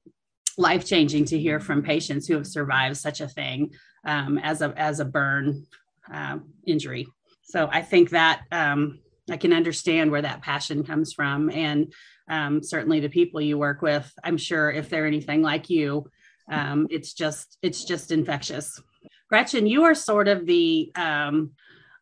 life 0.56 0.86
changing 0.86 1.26
to 1.26 1.38
hear 1.38 1.60
from 1.60 1.82
patients 1.82 2.26
who 2.26 2.34
have 2.34 2.46
survived 2.46 2.96
such 2.96 3.20
a 3.20 3.28
thing 3.28 3.72
um, 4.06 4.38
as 4.38 4.62
a 4.62 4.72
as 4.76 5.00
a 5.00 5.04
burn 5.04 5.66
uh, 6.12 6.38
injury. 6.66 7.06
So 7.42 7.68
I 7.70 7.82
think 7.82 8.10
that 8.10 8.42
um, 8.52 9.00
I 9.30 9.36
can 9.36 9.52
understand 9.52 10.10
where 10.10 10.22
that 10.22 10.42
passion 10.42 10.84
comes 10.84 11.12
from, 11.12 11.50
and 11.50 11.92
um, 12.30 12.62
certainly 12.62 13.00
the 13.00 13.08
people 13.08 13.40
you 13.40 13.58
work 13.58 13.82
with 13.82 14.10
i'm 14.24 14.38
sure 14.38 14.70
if 14.70 14.88
they're 14.88 15.06
anything 15.06 15.42
like 15.42 15.68
you 15.68 16.06
um, 16.50 16.88
it's 16.90 17.14
just 17.14 17.56
it's 17.62 17.84
just 17.84 18.10
infectious. 18.10 18.82
Gretchen 19.28 19.66
you 19.66 19.84
are 19.84 19.94
sort 19.94 20.28
of 20.28 20.44
the 20.46 20.90
um, 20.96 21.52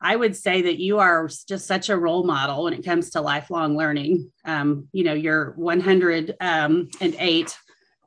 i 0.01 0.17
would 0.17 0.35
say 0.35 0.63
that 0.63 0.79
you 0.79 0.99
are 0.99 1.29
just 1.49 1.67
such 1.67 1.91
a 1.91 1.97
role 1.97 2.25
model 2.25 2.65
when 2.65 2.73
it 2.73 2.85
comes 2.85 3.11
to 3.11 3.21
lifelong 3.21 3.77
learning. 3.77 4.31
Um, 4.45 4.89
you 4.93 5.05
know 5.05 5.15
your 5.15 5.53
108 5.57 6.37
um, 6.41 6.89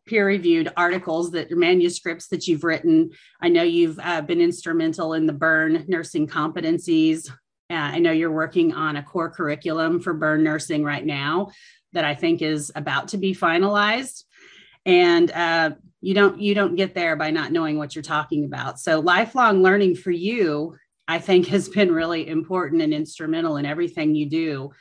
peer 0.07 0.25
reviewed 0.25 0.73
articles 0.75 1.31
that 1.31 1.51
manuscripts 1.51 2.27
that 2.29 2.47
you've 2.47 2.63
written. 2.63 3.11
I 3.39 3.49
know 3.49 3.63
you've 3.63 3.99
uh, 4.01 4.21
been 4.21 4.41
instrumental 4.41 5.13
in 5.13 5.27
the 5.27 5.33
burn 5.33 5.85
nursing 5.87 6.27
competencies 6.27 7.29
I 7.73 7.99
know 7.99 8.11
you're 8.11 8.31
working 8.31 8.73
on 8.73 8.97
a 8.97 9.03
core 9.03 9.29
curriculum 9.29 9.99
for 9.99 10.13
burn 10.13 10.43
nursing 10.43 10.83
right 10.83 11.05
now 11.05 11.51
that 11.93 12.05
I 12.05 12.15
think 12.15 12.41
is 12.41 12.71
about 12.75 13.09
to 13.09 13.17
be 13.17 13.33
finalized. 13.33 14.23
And 14.85 15.31
uh, 15.31 15.71
you 16.01 16.13
don't 16.13 16.39
you 16.39 16.55
don't 16.55 16.75
get 16.75 16.95
there 16.95 17.15
by 17.15 17.29
not 17.31 17.51
knowing 17.51 17.77
what 17.77 17.95
you're 17.95 18.01
talking 18.01 18.45
about. 18.45 18.79
So 18.79 18.99
lifelong 18.99 19.61
learning 19.61 19.95
for 19.95 20.11
you, 20.11 20.75
I 21.07 21.19
think, 21.19 21.47
has 21.47 21.69
been 21.69 21.91
really 21.91 22.27
important 22.27 22.81
and 22.81 22.93
instrumental 22.93 23.57
in 23.57 23.65
everything 23.65 24.15
you 24.15 24.29
do. 24.29 24.71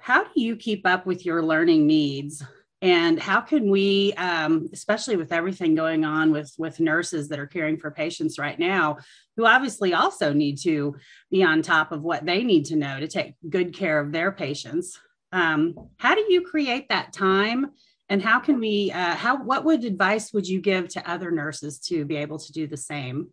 How 0.00 0.24
do 0.24 0.30
you 0.34 0.56
keep 0.56 0.86
up 0.86 1.06
with 1.06 1.24
your 1.24 1.42
learning 1.42 1.86
needs? 1.86 2.42
And 2.82 3.18
how 3.20 3.40
can 3.40 3.70
we, 3.70 4.12
um, 4.14 4.68
especially 4.72 5.16
with 5.16 5.32
everything 5.32 5.76
going 5.76 6.04
on 6.04 6.32
with 6.32 6.52
with 6.58 6.80
nurses 6.80 7.28
that 7.28 7.38
are 7.38 7.46
caring 7.46 7.78
for 7.78 7.92
patients 7.92 8.40
right 8.40 8.58
now, 8.58 8.98
who 9.36 9.46
obviously 9.46 9.94
also 9.94 10.32
need 10.32 10.58
to 10.62 10.96
be 11.30 11.44
on 11.44 11.62
top 11.62 11.92
of 11.92 12.02
what 12.02 12.26
they 12.26 12.42
need 12.42 12.64
to 12.66 12.76
know 12.76 12.98
to 12.98 13.06
take 13.06 13.34
good 13.48 13.72
care 13.72 14.00
of 14.00 14.10
their 14.10 14.32
patients? 14.32 14.98
Um, 15.30 15.76
how 15.96 16.16
do 16.16 16.26
you 16.28 16.42
create 16.42 16.88
that 16.88 17.12
time? 17.12 17.70
And 18.08 18.20
how 18.20 18.40
can 18.40 18.58
we, 18.58 18.90
uh, 18.92 19.14
how, 19.14 19.42
what 19.42 19.64
would 19.64 19.84
advice 19.84 20.32
would 20.32 20.46
you 20.46 20.60
give 20.60 20.88
to 20.88 21.10
other 21.10 21.30
nurses 21.30 21.78
to 21.86 22.04
be 22.04 22.16
able 22.16 22.38
to 22.40 22.52
do 22.52 22.66
the 22.66 22.76
same? 22.76 23.28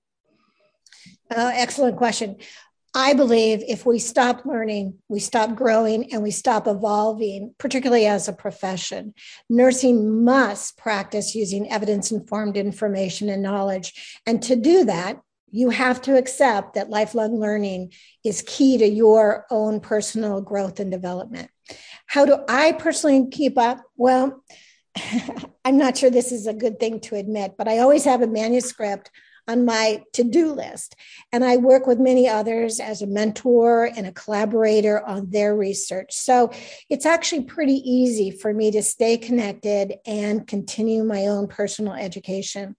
Uh, 1.29 1.51
excellent 1.53 1.97
question. 1.97 2.37
I 2.95 3.13
believe 3.13 3.63
if 3.67 3.85
we 3.85 3.99
stop 3.99 4.45
learning, 4.45 4.97
we 5.07 5.19
stop 5.19 5.55
growing, 5.55 6.11
and 6.11 6.23
we 6.23 6.31
stop 6.31 6.67
evolving, 6.67 7.53
particularly 7.57 8.07
as 8.07 8.27
a 8.27 8.33
profession. 8.33 9.13
Nursing 9.49 10.23
must 10.23 10.77
practice 10.77 11.35
using 11.35 11.71
evidence 11.71 12.11
informed 12.11 12.57
information 12.57 13.29
and 13.29 13.43
knowledge. 13.43 14.19
And 14.25 14.41
to 14.43 14.55
do 14.55 14.85
that, 14.85 15.21
you 15.51 15.69
have 15.69 16.01
to 16.03 16.17
accept 16.17 16.75
that 16.75 16.89
lifelong 16.89 17.39
learning 17.39 17.93
is 18.23 18.43
key 18.45 18.77
to 18.77 18.87
your 18.87 19.45
own 19.49 19.79
personal 19.79 20.41
growth 20.41 20.79
and 20.79 20.91
development. 20.91 21.49
How 22.07 22.25
do 22.25 22.37
I 22.47 22.71
personally 22.73 23.27
keep 23.29 23.57
up? 23.57 23.83
Well, 23.97 24.43
I'm 25.65 25.77
not 25.77 25.97
sure 25.97 26.09
this 26.09 26.31
is 26.31 26.47
a 26.47 26.53
good 26.53 26.79
thing 26.79 26.99
to 27.01 27.15
admit, 27.15 27.55
but 27.57 27.67
I 27.67 27.79
always 27.79 28.05
have 28.05 28.21
a 28.21 28.27
manuscript 28.27 29.11
on 29.49 29.65
my 29.65 30.03
to 30.13 30.23
do 30.23 30.53
list. 30.53 30.95
And 31.33 31.43
I 31.43 31.57
work 31.57 31.87
with 31.87 31.99
many 31.99 32.29
others 32.29 32.79
as 32.79 33.01
a 33.01 33.07
mentor 33.07 33.89
and 33.95 34.05
a 34.05 34.11
collaborator 34.11 35.05
on 35.05 35.31
their 35.31 35.55
research. 35.55 36.13
So 36.13 36.51
it's 36.89 37.05
actually 37.05 37.43
pretty 37.45 37.81
easy 37.83 38.29
for 38.29 38.53
me 38.53 38.69
to 38.71 38.83
stay 38.83 39.17
connected 39.17 39.95
and 40.05 40.45
continue 40.45 41.03
my 41.03 41.27
own 41.27 41.47
personal 41.47 41.93
education. 41.93 42.75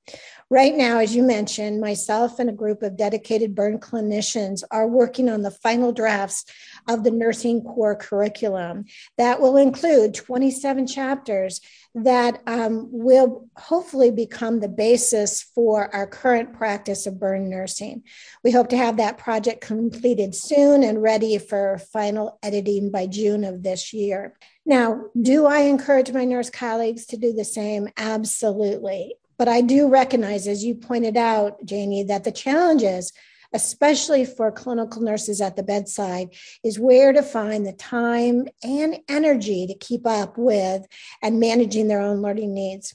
Right 0.48 0.74
now, 0.74 0.98
as 0.98 1.14
you 1.14 1.22
mentioned, 1.22 1.80
myself 1.80 2.38
and 2.38 2.50
a 2.50 2.52
group 2.52 2.82
of 2.82 2.96
dedicated 2.96 3.54
burn 3.54 3.78
clinicians 3.78 4.62
are 4.70 4.86
working 4.86 5.28
on 5.28 5.42
the 5.42 5.50
final 5.50 5.92
drafts 5.92 6.44
of 6.88 7.04
the 7.04 7.10
nursing 7.10 7.62
core 7.62 7.96
curriculum 7.96 8.84
that 9.16 9.40
will 9.40 9.56
include 9.56 10.14
27 10.14 10.86
chapters 10.86 11.60
that 11.94 12.40
um, 12.46 12.88
will 12.90 13.48
hopefully 13.56 14.10
become 14.10 14.60
the 14.60 14.68
basis 14.68 15.42
for 15.42 15.92
our 15.94 16.06
current 16.06 16.52
practice 16.60 17.06
of 17.06 17.18
burn 17.18 17.48
nursing. 17.48 18.02
We 18.44 18.50
hope 18.50 18.68
to 18.68 18.76
have 18.76 18.98
that 18.98 19.16
project 19.16 19.62
completed 19.62 20.34
soon 20.34 20.84
and 20.84 21.02
ready 21.02 21.38
for 21.38 21.80
final 21.90 22.38
editing 22.42 22.90
by 22.90 23.06
June 23.06 23.44
of 23.44 23.62
this 23.62 23.94
year. 23.94 24.36
Now, 24.66 25.04
do 25.18 25.46
I 25.46 25.60
encourage 25.60 26.12
my 26.12 26.26
nurse 26.26 26.50
colleagues 26.50 27.06
to 27.06 27.16
do 27.16 27.32
the 27.32 27.46
same? 27.46 27.88
Absolutely. 27.96 29.14
But 29.38 29.48
I 29.48 29.62
do 29.62 29.88
recognize, 29.88 30.46
as 30.46 30.62
you 30.62 30.74
pointed 30.74 31.16
out, 31.16 31.64
Janie, 31.64 32.04
that 32.04 32.24
the 32.24 32.30
challenges, 32.30 33.10
especially 33.54 34.26
for 34.26 34.52
clinical 34.52 35.00
nurses 35.00 35.40
at 35.40 35.56
the 35.56 35.62
bedside, 35.62 36.28
is 36.62 36.78
where 36.78 37.14
to 37.14 37.22
find 37.22 37.64
the 37.64 37.72
time 37.72 38.48
and 38.62 39.00
energy 39.08 39.66
to 39.66 39.74
keep 39.74 40.06
up 40.06 40.36
with 40.36 40.86
and 41.22 41.40
managing 41.40 41.88
their 41.88 42.02
own 42.02 42.20
learning 42.20 42.52
needs. 42.52 42.94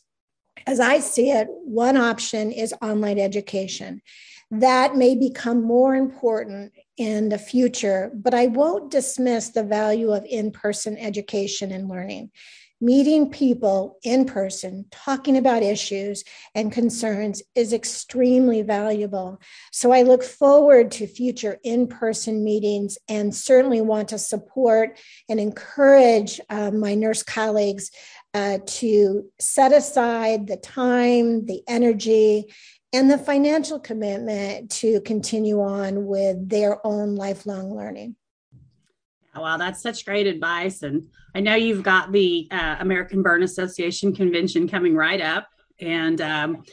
As 0.67 0.79
I 0.79 0.99
see 0.99 1.31
it, 1.31 1.47
one 1.49 1.95
option 1.95 2.51
is 2.51 2.73
online 2.81 3.19
education. 3.19 4.01
That 4.51 4.95
may 4.95 5.15
become 5.15 5.63
more 5.63 5.95
important 5.95 6.73
in 6.97 7.29
the 7.29 7.37
future, 7.37 8.11
but 8.13 8.33
I 8.33 8.47
won't 8.47 8.91
dismiss 8.91 9.49
the 9.49 9.63
value 9.63 10.11
of 10.11 10.25
in 10.25 10.51
person 10.51 10.97
education 10.97 11.71
and 11.71 11.89
learning 11.89 12.31
meeting 12.81 13.31
people 13.31 13.97
in 14.03 14.25
person, 14.25 14.85
talking 14.91 15.37
about 15.37 15.63
issues 15.63 16.23
and 16.53 16.71
concerns 16.71 17.41
is 17.55 17.71
extremely 17.71 18.61
valuable. 18.61 19.39
So 19.71 19.91
I 19.91 20.01
look 20.01 20.23
forward 20.23 20.91
to 20.91 21.07
future 21.07 21.57
in 21.63 21.87
person 21.87 22.43
meetings 22.43 22.97
and 23.07 23.33
certainly 23.33 23.81
want 23.81 24.09
to 24.09 24.19
support 24.19 24.99
and 25.29 25.39
encourage 25.39 26.39
uh, 26.49 26.71
my 26.71 26.95
nurse 26.95 27.23
colleagues 27.23 27.91
uh, 28.35 28.59
to 28.65 29.31
set 29.39 29.71
aside 29.71 30.45
the 30.45 30.57
time, 30.57 31.45
the 31.45 31.61
energy, 31.69 32.53
and 32.91 33.09
the 33.09 33.17
financial 33.17 33.79
commitment 33.79 34.69
to 34.69 34.99
continue 35.01 35.61
on 35.61 36.05
with 36.05 36.49
their 36.49 36.85
own 36.85 37.15
lifelong 37.15 37.73
learning. 37.73 38.13
Wow, 39.33 39.55
that's 39.55 39.81
such 39.81 40.05
great 40.05 40.27
advice. 40.27 40.83
And 40.83 41.07
I 41.33 41.39
know 41.39 41.55
you've 41.55 41.83
got 41.83 42.11
the 42.11 42.49
uh, 42.51 42.75
American 42.79 43.21
Burn 43.21 43.41
Association 43.41 44.13
convention 44.13 44.67
coming 44.67 44.95
right 44.95 45.21
up, 45.21 45.47
and 45.79 46.19
um, 46.19 46.63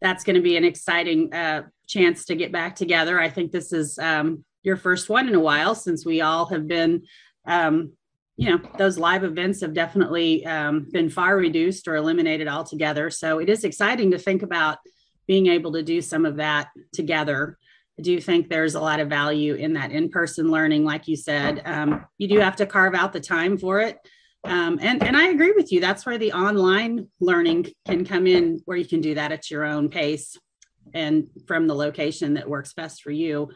that's 0.00 0.22
going 0.22 0.36
to 0.36 0.42
be 0.42 0.56
an 0.56 0.64
exciting 0.64 1.34
uh, 1.34 1.62
chance 1.88 2.26
to 2.26 2.36
get 2.36 2.52
back 2.52 2.76
together. 2.76 3.20
I 3.20 3.28
think 3.28 3.50
this 3.50 3.72
is 3.72 3.98
um, 3.98 4.44
your 4.62 4.76
first 4.76 5.08
one 5.08 5.26
in 5.26 5.34
a 5.34 5.40
while 5.40 5.74
since 5.74 6.06
we 6.06 6.20
all 6.20 6.46
have 6.46 6.68
been, 6.68 7.02
um, 7.44 7.92
you 8.42 8.50
know, 8.50 8.60
those 8.76 8.98
live 8.98 9.22
events 9.22 9.60
have 9.60 9.72
definitely 9.72 10.44
um, 10.46 10.88
been 10.90 11.08
far 11.08 11.36
reduced 11.36 11.86
or 11.86 11.94
eliminated 11.94 12.48
altogether. 12.48 13.08
So 13.08 13.38
it 13.38 13.48
is 13.48 13.62
exciting 13.62 14.10
to 14.10 14.18
think 14.18 14.42
about 14.42 14.78
being 15.28 15.46
able 15.46 15.70
to 15.74 15.82
do 15.84 16.02
some 16.02 16.26
of 16.26 16.34
that 16.38 16.70
together. 16.92 17.56
I 18.00 18.02
do 18.02 18.20
think 18.20 18.48
there's 18.48 18.74
a 18.74 18.80
lot 18.80 18.98
of 18.98 19.08
value 19.08 19.54
in 19.54 19.74
that 19.74 19.92
in 19.92 20.08
person 20.08 20.50
learning. 20.50 20.84
Like 20.84 21.06
you 21.06 21.14
said, 21.14 21.62
um, 21.64 22.04
you 22.18 22.26
do 22.26 22.40
have 22.40 22.56
to 22.56 22.66
carve 22.66 22.96
out 22.96 23.12
the 23.12 23.20
time 23.20 23.58
for 23.58 23.80
it. 23.80 23.96
Um, 24.42 24.80
and, 24.82 25.04
and 25.04 25.16
I 25.16 25.28
agree 25.28 25.52
with 25.52 25.70
you. 25.70 25.80
That's 25.80 26.04
where 26.04 26.18
the 26.18 26.32
online 26.32 27.06
learning 27.20 27.68
can 27.86 28.04
come 28.04 28.26
in, 28.26 28.60
where 28.64 28.76
you 28.76 28.86
can 28.86 29.00
do 29.00 29.14
that 29.14 29.30
at 29.30 29.52
your 29.52 29.64
own 29.64 29.88
pace 29.88 30.36
and 30.92 31.28
from 31.46 31.68
the 31.68 31.76
location 31.76 32.34
that 32.34 32.50
works 32.50 32.72
best 32.72 33.02
for 33.02 33.12
you. 33.12 33.50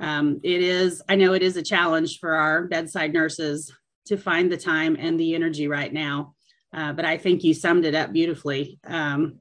Um, 0.00 0.40
it 0.42 0.62
is, 0.62 1.00
I 1.08 1.14
know 1.14 1.32
it 1.34 1.44
is 1.44 1.56
a 1.56 1.62
challenge 1.62 2.18
for 2.18 2.34
our 2.34 2.64
bedside 2.64 3.12
nurses 3.12 3.72
to 4.06 4.16
find 4.16 4.50
the 4.50 4.56
time 4.56 4.96
and 4.98 5.18
the 5.18 5.34
energy 5.34 5.68
right 5.68 5.92
now. 5.92 6.34
Uh, 6.72 6.92
but 6.92 7.04
I 7.04 7.16
think 7.16 7.44
you 7.44 7.54
summed 7.54 7.84
it 7.84 7.94
up 7.94 8.12
beautifully 8.12 8.78
um, 8.86 9.38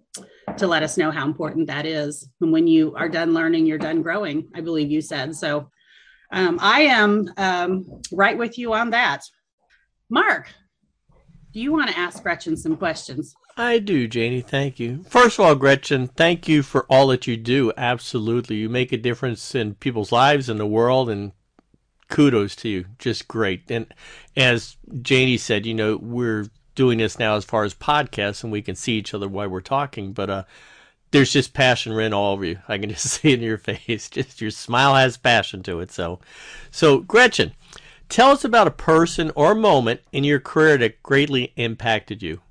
to 0.58 0.68
let 0.68 0.84
us 0.84 0.98
know 0.98 1.12
how 1.12 1.26
important 1.26 1.68
that 1.68 1.86
is. 1.86 2.30
And 2.40 2.52
when 2.52 2.68
you 2.68 2.96
are 2.96 3.10
done 3.10 3.34
learning, 3.34 3.66
you're 3.66 3.78
done 3.78 4.02
growing, 4.02 4.48
I 4.56 4.62
believe 4.62 4.92
you 4.92 5.02
said. 5.02 5.36
So 5.36 5.70
um, 6.32 6.60
I 6.62 6.82
am 6.82 7.32
um, 7.38 8.02
right 8.12 8.38
with 8.38 8.58
you 8.58 8.74
on 8.74 8.92
that. 8.92 9.22
Mark, 10.10 10.50
do 11.52 11.60
you 11.60 11.72
want 11.72 11.90
to 11.90 11.98
ask 11.98 12.22
Gretchen 12.22 12.56
some 12.56 12.78
questions? 12.78 13.36
I 13.58 13.80
do, 13.80 14.08
Janie. 14.08 14.42
Thank 14.42 14.80
you. 14.80 15.06
First 15.08 15.40
of 15.40 15.46
all, 15.46 15.56
Gretchen, 15.56 16.10
thank 16.10 16.48
you 16.48 16.62
for 16.62 16.86
all 16.90 17.08
that 17.08 17.26
you 17.26 17.38
do. 17.38 17.72
Absolutely. 17.78 18.58
You 18.58 18.70
make 18.70 18.92
a 18.92 18.98
difference 18.98 19.56
in 19.56 19.76
people's 19.76 20.12
lives 20.12 20.50
in 20.50 20.58
the 20.58 20.68
world, 20.68 21.10
and 21.10 21.32
kudos 22.10 22.56
to 22.58 22.70
you. 22.70 22.86
Just 23.00 23.28
great. 23.28 23.64
And 23.70 23.88
as 24.36 24.78
Janie 25.02 25.38
said, 25.38 25.66
you 25.66 25.74
know, 25.74 25.98
we're 25.98 26.48
doing 26.76 26.98
this 26.98 27.18
now 27.18 27.36
as 27.36 27.46
far 27.46 27.64
as 27.64 27.74
podcasts, 27.74 28.44
and 28.44 28.52
we 28.52 28.62
can 28.62 28.76
see 28.76 28.94
each 28.94 29.14
other 29.14 29.28
while 29.28 29.50
we're 29.50 29.62
talking, 29.62 30.14
but 30.14 30.30
uh, 30.30 30.44
there's 31.12 31.32
just 31.32 31.54
passion 31.54 31.94
written 31.94 32.14
all 32.14 32.34
over 32.34 32.46
you. 32.46 32.60
I 32.68 32.78
can 32.78 32.90
just 32.92 33.08
see 33.08 33.32
it 33.32 33.40
in 33.40 33.46
your 33.46 33.58
face. 33.58 34.10
Just 34.10 34.42
your 34.42 34.52
smile 34.52 34.96
has 34.96 35.18
passion 35.18 35.64
to 35.64 35.80
it. 35.80 35.92
So, 35.92 36.20
so 36.72 37.00
Gretchen, 37.00 37.54
tell 38.10 38.32
us 38.32 38.44
about 38.44 38.68
a 38.68 38.72
person 38.72 39.32
or 39.36 39.56
moment 39.56 40.02
in 40.12 40.24
your 40.24 40.40
career 40.40 40.78
that 40.78 41.02
greatly 41.02 41.54
impacted 41.56 42.22
you. 42.22 42.42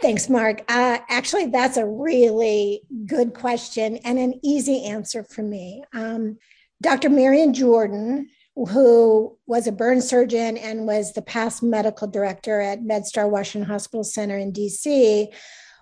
Thanks, 0.00 0.28
Mark. 0.28 0.62
Uh, 0.68 0.98
actually, 1.08 1.46
that's 1.46 1.76
a 1.76 1.86
really 1.86 2.82
good 3.06 3.34
question 3.34 3.98
and 3.98 4.18
an 4.18 4.38
easy 4.42 4.84
answer 4.84 5.22
for 5.22 5.42
me. 5.42 5.84
Um, 5.92 6.38
Dr. 6.82 7.08
Marion 7.08 7.54
Jordan, 7.54 8.28
who 8.54 9.38
was 9.46 9.66
a 9.66 9.72
burn 9.72 10.00
surgeon 10.00 10.56
and 10.56 10.86
was 10.86 11.12
the 11.12 11.22
past 11.22 11.62
medical 11.62 12.06
director 12.06 12.60
at 12.60 12.82
MedStar 12.82 13.28
Washington 13.28 13.68
Hospital 13.68 14.04
Center 14.04 14.36
in 14.36 14.52
DC, 14.52 15.28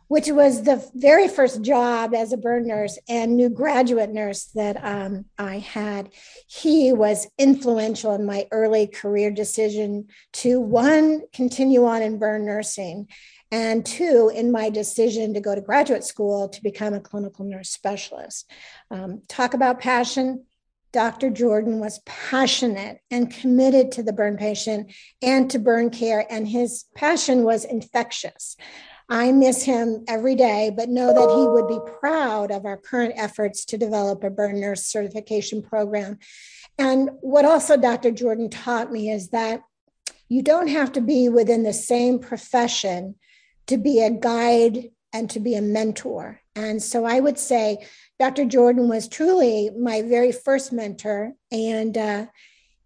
which 0.09 0.29
was 0.29 0.63
the 0.63 0.85
very 0.95 1.29
first 1.29 1.63
job 1.63 2.15
as 2.15 2.33
a 2.33 2.37
burn 2.37 2.67
nurse 2.67 2.99
and 3.09 3.37
new 3.37 3.49
graduate 3.49 4.11
nurse 4.11 4.47
that 4.55 4.77
um, 4.85 5.25
I 5.39 5.59
had. 5.59 6.11
He 6.47 6.93
was 6.93 7.29
influential 7.39 8.15
in 8.15 8.25
my 8.27 8.47
early 8.51 8.87
career 8.87 9.31
decision 9.31 10.09
to 10.35 10.61
one, 10.61 11.23
continue 11.33 11.87
on 11.87 12.03
in 12.03 12.19
burn 12.19 12.45
nursing, 12.45 13.09
and 13.53 13.85
two, 13.85 14.31
in 14.33 14.53
my 14.53 14.71
decision 14.71 15.35
to 15.35 15.41
go 15.41 15.55
to 15.55 15.61
graduate 15.61 16.05
school 16.05 16.49
to 16.49 16.63
become 16.63 16.95
a 16.95 17.01
clinical 17.01 17.45
nurse 17.45 17.71
specialist. 17.71 18.51
Um, 18.91 19.23
talk 19.29 19.55
about 19.55 19.81
passion. 19.81 20.45
Dr. 20.93 21.31
Jordan 21.31 21.79
was 21.79 22.01
passionate 22.05 22.99
and 23.11 23.33
committed 23.33 23.93
to 23.93 24.03
the 24.03 24.13
burn 24.13 24.37
patient 24.37 24.93
and 25.23 25.51
to 25.51 25.59
burn 25.59 25.91
care, 25.91 26.27
and 26.31 26.49
his 26.49 26.85
passion 26.95 27.45
was 27.45 27.65
infectious. 27.65 28.57
I 29.09 29.33
miss 29.33 29.65
him 29.65 30.05
every 30.07 30.37
day, 30.37 30.71
but 30.75 30.89
know 30.89 31.13
that 31.13 31.37
he 31.37 31.47
would 31.49 31.67
be 31.67 31.93
proud 31.99 32.53
of 32.53 32.65
our 32.65 32.77
current 32.77 33.15
efforts 33.17 33.65
to 33.67 33.79
develop 33.79 34.23
a 34.23 34.31
burn 34.31 34.61
nurse 34.61 34.85
certification 34.85 35.63
program. 35.63 36.19
And 36.79 37.11
what 37.21 37.45
also 37.45 37.77
Dr. 37.77 38.13
Jordan 38.13 38.51
taught 38.51 38.93
me 38.93 39.11
is 39.11 39.31
that 39.31 39.63
you 40.29 40.43
don't 40.43 40.69
have 40.69 40.93
to 40.93 41.01
be 41.01 41.29
within 41.29 41.65
the 41.65 41.73
same 41.73 42.21
profession 42.21 43.17
to 43.67 43.77
be 43.77 44.01
a 44.01 44.11
guide 44.11 44.91
and 45.13 45.29
to 45.31 45.41
be 45.41 45.55
a 45.55 45.63
mentor. 45.63 46.41
And 46.55 46.83
so 46.83 47.05
I 47.05 47.21
would 47.21 47.39
say 47.39 47.87
Dr. 48.19 48.45
Jordan 48.45 48.89
was 48.89 49.09
truly 49.09 49.71
my 49.71 50.03
very 50.03 50.33
first 50.33 50.73
mentor. 50.73 51.33
And 51.51 51.97
uh, 51.97 52.27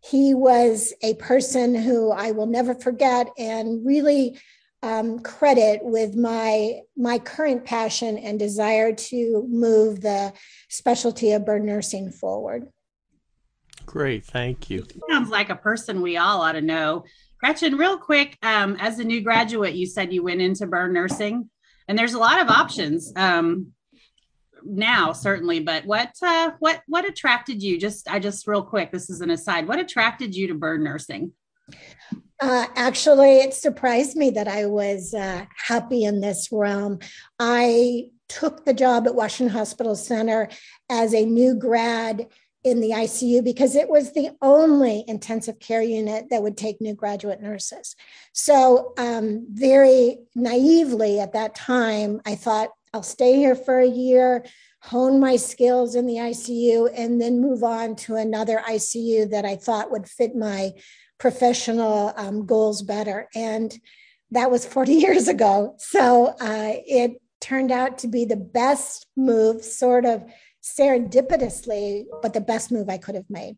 he 0.03 0.35
was 0.35 0.93
a 1.03 1.15
person 1.15 1.75
who 1.75 2.11
I 2.13 2.33
will 2.33 2.47
never 2.47 2.75
forget 2.75 3.31
and 3.39 3.85
really 3.85 4.39
um, 4.83 5.21
credit 5.21 5.81
with 5.83 6.15
my 6.15 6.81
my 6.95 7.19
current 7.19 7.65
passion 7.65 8.19
and 8.19 8.39
desire 8.39 8.93
to 8.93 9.47
move 9.49 10.03
the 10.03 10.35
specialty 10.69 11.33
of 11.33 11.47
burn 11.47 11.65
nursing 11.65 12.11
forward. 12.11 12.69
Great, 13.87 14.27
thank 14.27 14.69
you. 14.69 14.87
Sounds 15.11 15.31
like 15.31 15.49
a 15.49 15.57
person 15.57 16.03
we 16.03 16.19
all 16.19 16.43
ought 16.43 16.53
to 16.53 16.61
know. 16.61 17.05
Gretchen, 17.41 17.77
real 17.77 17.97
quick, 17.97 18.37
um, 18.43 18.77
as 18.79 18.99
a 18.99 19.05
new 19.05 19.23
graduate, 19.23 19.75
you 19.75 19.87
said 19.87 20.13
you 20.13 20.23
went 20.23 20.43
into 20.43 20.67
burn 20.67 20.93
nursing, 20.93 21.49
and 21.89 21.99
there's 21.99 22.15
a 22.15 22.19
lot 22.19 22.41
of 22.41 22.49
options. 22.49 23.13
Um, 23.17 23.73
now 24.65 25.13
certainly 25.13 25.61
but 25.61 25.85
what 25.85 26.11
uh, 26.23 26.53
what 26.59 26.83
what 26.87 27.07
attracted 27.07 27.63
you? 27.63 27.79
Just 27.79 28.11
i 28.11 28.19
just 28.19 28.47
real 28.47 28.63
quick 28.63 28.91
this 28.91 29.11
is 29.11 29.21
an 29.21 29.31
aside. 29.31 29.69
What 29.69 29.79
attracted 29.79 30.35
you 30.35 30.49
to 30.49 30.55
burn 30.55 30.83
nursing? 30.83 31.33
Uh, 32.41 32.67
actually 32.75 33.39
it 33.39 33.55
surprised 33.55 34.17
me 34.17 34.29
that 34.31 34.49
i 34.49 34.67
was 34.67 35.15
uh, 35.15 35.45
happy 35.57 36.05
in 36.05 36.21
this 36.21 36.49
realm. 36.51 36.99
I 37.39 38.11
took 38.29 38.65
the 38.65 38.75
job 38.75 39.07
at 39.07 39.15
washington 39.15 39.55
hospital 39.55 39.95
center 39.95 40.49
as 40.89 41.15
a 41.15 41.25
new 41.25 41.55
grad 41.55 42.27
in 42.65 42.81
the 42.81 42.91
ICU 42.91 43.45
because 43.45 43.77
it 43.77 43.89
was 43.89 44.13
the 44.13 44.31
only 44.41 45.05
intensive 45.07 45.61
care 45.61 45.83
unit 45.83 46.31
that 46.31 46.43
would 46.43 46.57
take 46.57 46.81
new 46.81 46.95
graduate 46.95 47.43
nurses. 47.43 47.95
So, 48.33 48.95
um, 48.97 49.47
very 49.51 50.19
naively 50.35 51.21
at 51.21 51.35
that 51.35 51.55
time, 51.55 52.23
I 52.25 52.35
thought, 52.35 52.71
I'll 52.95 53.03
stay 53.03 53.37
here 53.37 53.55
for 53.55 53.79
a 53.79 53.87
year, 53.87 54.45
hone 54.81 55.21
my 55.21 55.37
skills 55.37 55.95
in 55.95 56.07
the 56.07 56.15
ICU, 56.15 56.91
and 56.97 57.21
then 57.21 57.41
move 57.41 57.63
on 57.63 57.97
to 57.97 58.17
another 58.17 58.63
ICU 58.67 59.31
that 59.31 59.45
I 59.45 59.57
thought 59.57 59.91
would 59.91 60.09
fit 60.09 60.35
my 60.35 60.73
professional 61.19 62.13
um, 62.17 62.47
goals 62.47 62.83
better. 62.83 63.29
And 63.35 63.77
that 64.31 64.51
was 64.51 64.65
40 64.65 64.93
years 64.95 65.29
ago. 65.29 65.75
So 65.79 66.27
uh, 66.41 66.73
it 66.87 67.21
turned 67.41 67.73
out 67.73 67.99
to 67.99 68.09
be 68.09 68.25
the 68.25 68.37
best 68.37 69.07
move, 69.17 69.63
sort 69.63 70.07
of 70.07 70.25
serendipitously, 70.65 72.07
but 72.23 72.33
the 72.33 72.41
best 72.41 72.73
move 72.73 72.89
I 72.89 72.97
could 72.97 73.15
have 73.15 73.29
made. 73.29 73.57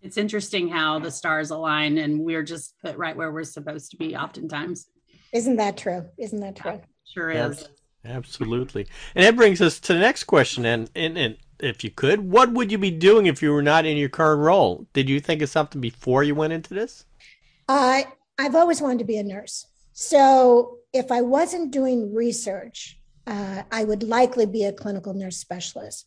It's 0.00 0.16
interesting 0.16 0.68
how 0.68 1.00
the 1.00 1.10
stars 1.10 1.50
align 1.50 1.98
and 1.98 2.20
we're 2.20 2.44
just 2.44 2.74
put 2.80 2.96
right 2.96 3.16
where 3.16 3.32
we're 3.32 3.44
supposed 3.44 3.90
to 3.90 3.96
be 3.96 4.16
oftentimes. 4.16 4.86
Isn't 5.32 5.56
that 5.56 5.76
true? 5.76 6.06
Isn't 6.18 6.40
that 6.40 6.56
true? 6.56 6.80
Sure 7.04 7.30
is. 7.30 7.68
Absolutely. 8.04 8.86
And 9.14 9.24
that 9.24 9.36
brings 9.36 9.60
us 9.60 9.80
to 9.80 9.94
the 9.94 9.98
next 9.98 10.24
question. 10.24 10.64
And, 10.64 10.90
and, 10.94 11.16
and 11.18 11.36
if 11.60 11.84
you 11.84 11.90
could, 11.90 12.20
what 12.20 12.52
would 12.52 12.70
you 12.70 12.78
be 12.78 12.90
doing 12.90 13.26
if 13.26 13.42
you 13.42 13.52
were 13.52 13.62
not 13.62 13.84
in 13.84 13.96
your 13.96 14.08
current 14.08 14.40
role? 14.40 14.86
Did 14.92 15.08
you 15.08 15.20
think 15.20 15.42
of 15.42 15.48
something 15.48 15.80
before 15.80 16.22
you 16.22 16.34
went 16.34 16.52
into 16.52 16.74
this? 16.74 17.04
Uh, 17.68 18.02
I've 18.38 18.54
always 18.54 18.80
wanted 18.80 19.00
to 19.00 19.04
be 19.04 19.18
a 19.18 19.22
nurse. 19.22 19.66
So 19.92 20.78
if 20.92 21.12
I 21.12 21.22
wasn't 21.22 21.70
doing 21.70 22.14
research, 22.14 22.98
uh, 23.26 23.62
I 23.70 23.84
would 23.84 24.02
likely 24.02 24.46
be 24.46 24.64
a 24.64 24.72
clinical 24.72 25.14
nurse 25.14 25.36
specialist. 25.36 26.06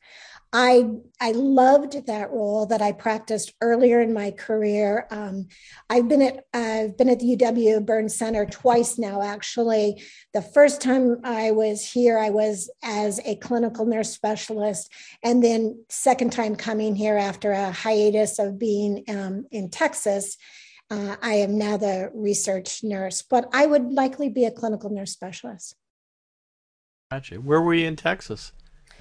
I 0.51 0.89
I 1.19 1.31
loved 1.31 2.07
that 2.07 2.31
role 2.31 2.65
that 2.67 2.81
I 2.81 2.91
practiced 2.91 3.53
earlier 3.61 4.01
in 4.01 4.13
my 4.13 4.31
career. 4.31 5.07
Um, 5.11 5.47
I've 5.89 6.07
been 6.07 6.21
at 6.21 6.45
I've 6.53 6.97
been 6.97 7.09
at 7.09 7.19
the 7.19 7.35
UW 7.35 7.85
Burn 7.85 8.09
Center 8.09 8.45
twice 8.45 8.97
now. 8.97 9.21
Actually, 9.21 10.01
the 10.33 10.41
first 10.41 10.81
time 10.81 11.17
I 11.23 11.51
was 11.51 11.85
here, 11.89 12.17
I 12.17 12.29
was 12.29 12.69
as 12.83 13.19
a 13.25 13.35
clinical 13.35 13.85
nurse 13.85 14.11
specialist, 14.11 14.91
and 15.23 15.43
then 15.43 15.83
second 15.89 16.31
time 16.31 16.55
coming 16.55 16.95
here 16.95 17.17
after 17.17 17.51
a 17.51 17.71
hiatus 17.71 18.39
of 18.39 18.59
being 18.59 19.03
um, 19.09 19.45
in 19.51 19.69
Texas. 19.69 20.37
Uh, 20.91 21.15
I 21.21 21.35
am 21.35 21.57
now 21.57 21.77
the 21.77 22.11
research 22.13 22.83
nurse, 22.83 23.23
but 23.23 23.49
I 23.51 23.65
would 23.65 23.91
likely 23.91 24.29
be 24.29 24.45
a 24.45 24.51
clinical 24.51 24.89
nurse 24.89 25.11
specialist. 25.11 25.75
Gotcha. 27.11 27.35
Where 27.35 27.61
were 27.61 27.73
you 27.73 27.87
in 27.87 27.95
Texas? 27.95 28.51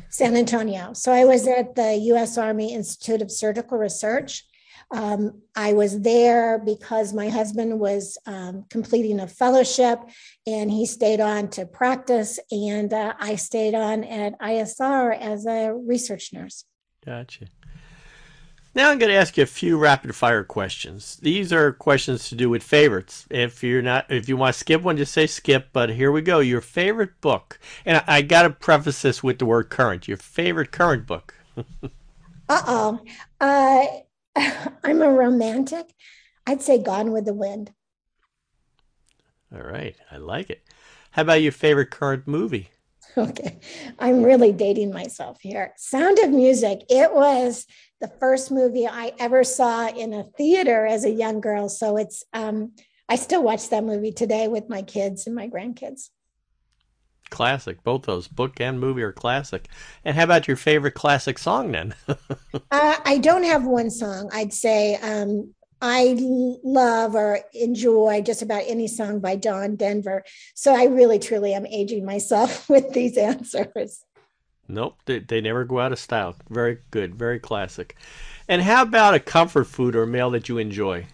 San 0.09 0.37
Antonio. 0.37 0.93
So 0.93 1.13
I 1.13 1.25
was 1.25 1.47
at 1.47 1.75
the 1.75 1.95
U.S. 1.95 2.37
Army 2.37 2.75
Institute 2.75 3.23
of 3.23 3.31
Surgical 3.31 3.79
Research. 3.79 4.45
Um, 4.91 5.43
I 5.57 5.73
was 5.73 6.01
there 6.01 6.59
because 6.59 7.13
my 7.13 7.29
husband 7.29 7.81
was 7.81 8.19
um, 8.27 8.67
completing 8.69 9.21
a 9.21 9.27
fellowship 9.27 9.99
and 10.47 10.71
he 10.71 10.87
stayed 10.87 11.21
on 11.21 11.49
to 11.51 11.67
practice, 11.67 12.39
and 12.51 12.93
uh, 12.93 13.15
I 13.19 13.37
stayed 13.37 13.75
on 13.75 14.05
at 14.05 14.39
ISR 14.39 15.19
as 15.19 15.47
a 15.47 15.73
research 15.73 16.33
nurse. 16.33 16.65
Gotcha. 17.05 17.47
Now 18.75 18.91
I'm 18.91 18.99
going 18.99 19.11
to 19.11 19.17
ask 19.17 19.37
you 19.37 19.45
a 19.45 19.47
few 19.47 19.79
rapid 19.79 20.15
fire 20.17 20.43
questions. 20.43 21.17
These 21.23 21.53
are 21.53 21.73
questions 21.73 22.29
to 22.29 22.35
do 22.35 22.51
with 22.51 22.63
favorites. 22.63 23.25
If 23.31 23.63
you're 23.63 23.83
not, 23.83 24.11
if 24.11 24.29
you 24.29 24.37
want 24.37 24.55
to 24.55 24.59
skip 24.59 24.83
one, 24.83 24.97
just 24.97 25.13
say 25.13 25.27
skip. 25.29 25.69
But 25.73 25.91
here 25.91 26.11
we 26.11 26.23
go. 26.23 26.41
Your 26.41 26.61
favorite 26.61 27.21
book, 27.21 27.61
and 27.87 27.99
I, 27.99 28.17
I 28.17 28.23
got 28.23 28.43
to 28.43 28.51
preface 28.51 29.03
this 29.03 29.23
with 29.23 29.39
the 29.39 29.47
word 29.47 29.71
current. 29.71 30.09
Your 30.09 30.17
favorite 30.17 30.73
current 30.73 31.07
book. 31.07 31.35
Uh-oh. 32.49 33.01
Uh 33.41 33.87
I'm 34.85 35.01
a 35.03 35.11
romantic. 35.11 35.87
I'd 36.47 36.63
say 36.63 36.83
Gone 36.83 37.13
with 37.13 37.25
the 37.25 37.35
Wind. 37.35 37.73
All 39.55 39.63
right, 39.63 39.97
I 40.11 40.17
like 40.17 40.51
it. 40.51 40.63
How 41.13 41.23
about 41.23 41.43
your 41.43 41.53
favorite 41.53 41.91
current 41.91 42.27
movie? 42.27 42.71
Okay, 43.17 43.61
I'm 44.01 44.25
really 44.25 44.51
dating 44.51 44.93
myself 44.93 45.39
here. 45.41 45.73
Sound 45.77 46.19
of 46.19 46.31
Music. 46.31 46.83
It 46.91 47.15
was 47.15 47.67
the 48.05 48.13
first 48.19 48.51
movie 48.51 48.87
I 48.87 49.13
ever 49.19 49.45
saw 49.45 49.89
in 49.89 50.13
a 50.13 50.25
theater 50.25 50.85
as 50.85 51.07
a 51.07 51.11
young 51.11 51.41
girl. 51.41 51.71
So 51.71 51.97
it's, 51.97 52.23
um, 52.35 52.73
I 53.09 53.17
still 53.17 53.43
watch 53.43 53.71
that 53.71 53.83
movie 53.83 54.13
today 54.13 54.47
with 54.47 54.69
my 54.69 54.83
kids 54.83 55.27
and 55.27 55.35
my 55.35 55.49
grandkids. 55.49 56.11
Classic. 57.31 57.83
Both 57.83 58.03
those 58.03 58.29
book 58.29 58.61
and 58.61 58.79
movie 58.79 59.03
are 59.03 59.13
classic. 59.13 59.69
And 60.05 60.15
how 60.15 60.25
about 60.25 60.47
your 60.47 60.59
favorite 60.59 60.93
classic 60.93 61.39
song 61.39 61.73
then? 61.73 61.95
uh, 62.09 62.17
I 62.71 63.19
don't 63.23 63.45
have 63.45 63.65
one 63.65 63.89
song. 63.89 64.29
I'd 64.35 64.53
say 64.53 64.97
um, 64.97 65.55
I 65.81 66.15
love 66.19 67.15
or 67.15 67.41
enjoy 67.55 68.21
just 68.21 68.43
about 68.43 68.65
any 68.67 68.87
song 68.87 69.21
by 69.21 69.37
John 69.37 69.77
Denver. 69.77 70.25
So 70.55 70.75
I 70.75 70.85
really, 70.85 71.19
truly 71.19 71.55
am 71.55 71.67
aging 71.67 72.05
myself 72.05 72.69
with 72.69 72.93
these 72.93 73.17
answers. 73.17 74.05
Nope, 74.69 74.97
they, 75.05 75.19
they 75.19 75.41
never 75.41 75.65
go 75.65 75.81
out 75.81 75.93
of 75.93 75.99
style. 75.99 76.37
Very 76.49 76.79
good, 76.91 77.15
very 77.15 77.39
classic. 77.39 77.97
And 78.49 78.63
how 78.63 78.83
about 78.83 79.15
a 79.15 79.21
comfort 79.21 79.65
food 79.65 79.95
or 79.95 80.07
meal 80.07 80.31
that 80.31 80.49
you 80.49 80.59
enjoy? 80.59 81.07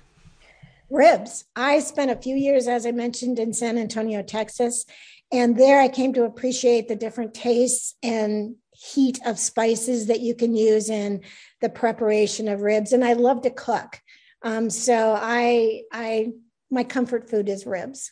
Ribs. 0.91 1.45
I 1.55 1.79
spent 1.81 2.11
a 2.11 2.17
few 2.17 2.35
years, 2.35 2.67
as 2.67 2.85
I 2.85 2.91
mentioned, 2.91 3.39
in 3.39 3.53
San 3.53 3.79
Antonio, 3.79 4.23
Texas. 4.23 4.85
And 5.33 5.57
there 5.57 5.81
I 5.81 5.89
came 5.89 6.13
to 6.15 6.25
appreciate 6.25 6.89
the 6.89 6.97
different 6.97 7.35
tastes 7.35 7.95
and 8.03 8.57
heat 8.73 9.21
of 9.25 9.39
spices 9.39 10.07
that 10.07 10.21
you 10.21 10.35
can 10.35 10.57
use 10.57 10.91
in 10.91 11.23
the 11.61 11.69
preparation 11.69 12.49
of 12.49 12.63
ribs. 12.63 12.93
And 12.93 13.05
I 13.05 13.13
love 13.13 13.43
to 13.43 13.51
cook. 13.51 14.01
Um, 14.43 14.71
so 14.71 15.17
I, 15.17 15.83
I, 15.93 16.33
my 16.71 16.83
comfort 16.83 17.31
food 17.31 17.49
is 17.49 17.67
ribs. 17.67 18.11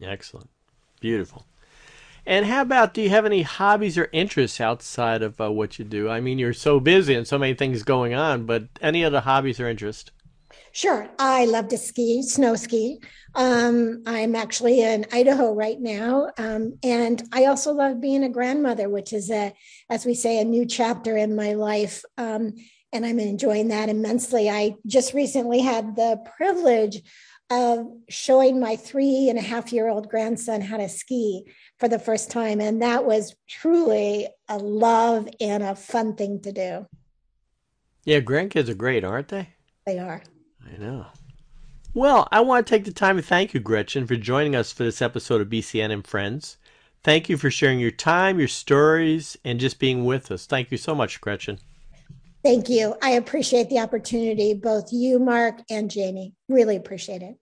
Excellent. 0.00 0.50
Beautiful. 1.00 1.46
And 2.26 2.46
how 2.46 2.62
about 2.62 2.94
do 2.94 3.02
you 3.02 3.10
have 3.10 3.26
any 3.26 3.42
hobbies 3.42 3.98
or 3.98 4.08
interests 4.12 4.60
outside 4.60 5.22
of 5.22 5.40
uh, 5.40 5.50
what 5.50 5.78
you 5.78 5.84
do? 5.84 6.08
I 6.08 6.20
mean, 6.20 6.38
you're 6.38 6.54
so 6.54 6.80
busy 6.80 7.14
and 7.14 7.26
so 7.26 7.38
many 7.38 7.54
things 7.54 7.82
going 7.82 8.14
on, 8.14 8.46
but 8.46 8.64
any 8.80 9.04
other 9.04 9.20
hobbies 9.20 9.60
or 9.60 9.68
interests? 9.68 10.10
Sure. 10.72 11.08
I 11.18 11.44
love 11.44 11.68
to 11.68 11.78
ski, 11.78 12.22
snow 12.22 12.56
ski. 12.56 13.00
Um, 13.34 14.02
I'm 14.06 14.34
actually 14.34 14.80
in 14.80 15.06
Idaho 15.12 15.52
right 15.52 15.78
now. 15.78 16.30
Um, 16.38 16.78
and 16.82 17.22
I 17.32 17.44
also 17.46 17.72
love 17.72 18.00
being 18.00 18.24
a 18.24 18.28
grandmother, 18.28 18.88
which 18.88 19.12
is 19.12 19.30
a, 19.30 19.52
as 19.90 20.04
we 20.04 20.14
say, 20.14 20.40
a 20.40 20.44
new 20.44 20.66
chapter 20.66 21.16
in 21.16 21.36
my 21.36 21.52
life. 21.52 22.04
Um, 22.16 22.54
and 22.92 23.04
I'm 23.04 23.18
enjoying 23.18 23.68
that 23.68 23.88
immensely. 23.88 24.48
I 24.48 24.76
just 24.86 25.14
recently 25.14 25.60
had 25.60 25.96
the 25.96 26.24
privilege 26.36 27.02
of 27.54 27.86
showing 28.08 28.58
my 28.58 28.74
three 28.74 29.28
and 29.28 29.38
a 29.38 29.42
half 29.42 29.72
year 29.72 29.88
old 29.88 30.08
grandson 30.08 30.60
how 30.60 30.76
to 30.76 30.88
ski 30.88 31.44
for 31.78 31.88
the 31.88 31.98
first 31.98 32.30
time. 32.30 32.60
And 32.60 32.82
that 32.82 33.04
was 33.04 33.36
truly 33.48 34.26
a 34.48 34.58
love 34.58 35.28
and 35.40 35.62
a 35.62 35.76
fun 35.76 36.16
thing 36.16 36.40
to 36.40 36.52
do. 36.52 36.86
Yeah, 38.04 38.20
grandkids 38.20 38.68
are 38.68 38.74
great, 38.74 39.04
aren't 39.04 39.28
they? 39.28 39.50
They 39.86 39.98
are. 39.98 40.22
I 40.66 40.76
know. 40.78 41.06
Well, 41.94 42.26
I 42.32 42.40
want 42.40 42.66
to 42.66 42.70
take 42.70 42.84
the 42.84 42.92
time 42.92 43.16
to 43.16 43.22
thank 43.22 43.54
you, 43.54 43.60
Gretchen, 43.60 44.06
for 44.06 44.16
joining 44.16 44.56
us 44.56 44.72
for 44.72 44.82
this 44.82 45.00
episode 45.00 45.40
of 45.40 45.48
BCEN 45.48 45.92
and 45.92 46.04
Friends. 46.06 46.56
Thank 47.04 47.28
you 47.28 47.36
for 47.36 47.50
sharing 47.50 47.78
your 47.78 47.92
time, 47.92 48.38
your 48.38 48.48
stories, 48.48 49.36
and 49.44 49.60
just 49.60 49.78
being 49.78 50.04
with 50.04 50.32
us. 50.32 50.46
Thank 50.46 50.72
you 50.72 50.76
so 50.76 50.94
much, 50.94 51.20
Gretchen. 51.20 51.60
Thank 52.42 52.68
you. 52.68 52.96
I 53.00 53.10
appreciate 53.10 53.70
the 53.70 53.78
opportunity, 53.78 54.54
both 54.54 54.92
you, 54.92 55.18
Mark, 55.18 55.60
and 55.70 55.90
Jamie. 55.90 56.34
Really 56.48 56.76
appreciate 56.76 57.22
it. 57.22 57.36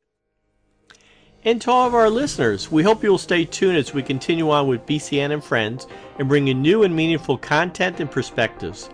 And 1.44 1.61
to 1.62 1.72
all 1.72 1.88
of 1.88 1.94
our 1.94 2.09
listeners, 2.09 2.70
we 2.70 2.85
hope 2.85 3.02
you 3.02 3.11
will 3.11 3.18
stay 3.18 3.44
tuned 3.44 3.76
as 3.76 3.92
we 3.92 4.00
continue 4.00 4.48
on 4.50 4.68
with 4.68 4.87
BCEN 4.87 5.33
and 5.33 5.42
Friends 5.42 5.88
and 6.20 6.28
bring 6.28 6.46
you 6.46 6.55
new 6.55 6.85
and 6.85 6.94
meaningful 6.94 7.37
content 7.37 7.98
and 7.98 8.09
perspectives. 8.09 8.90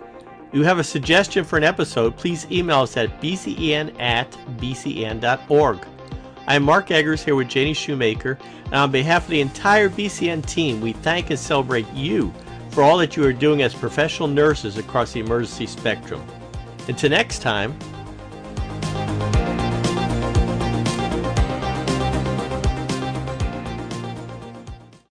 If 0.49 0.55
you 0.55 0.65
have 0.65 0.79
a 0.79 0.85
suggestion 0.85 1.45
for 1.45 1.59
an 1.59 1.65
episode, 1.65 2.17
please 2.17 2.47
email 2.51 2.81
us 2.81 2.97
at 2.97 3.21
bcen 3.21 4.01
at 4.01 4.31
bcen.org. 4.57 5.87
I'm 6.47 6.63
Mark 6.63 6.91
Eggers 6.91 7.23
here 7.23 7.35
with 7.35 7.49
Janie 7.49 7.75
Shoemaker, 7.75 8.39
and 8.65 8.75
on 8.75 8.91
behalf 8.91 9.25
of 9.25 9.31
the 9.31 9.43
entire 9.43 9.91
BCEN 9.91 10.47
team, 10.47 10.81
we 10.81 10.95
thank 10.95 11.29
and 11.29 11.39
celebrate 11.39 11.87
you 11.93 12.33
for 12.71 12.83
all 12.83 12.97
that 12.97 13.15
you 13.15 13.25
are 13.27 13.33
doing 13.35 13.61
as 13.61 13.75
professional 13.75 14.27
nurses 14.27 14.79
across 14.79 15.13
the 15.13 15.21
emergency 15.21 15.67
spectrum. 15.67 16.25
Until 16.89 17.11
next 17.11 17.43
time, 17.43 17.79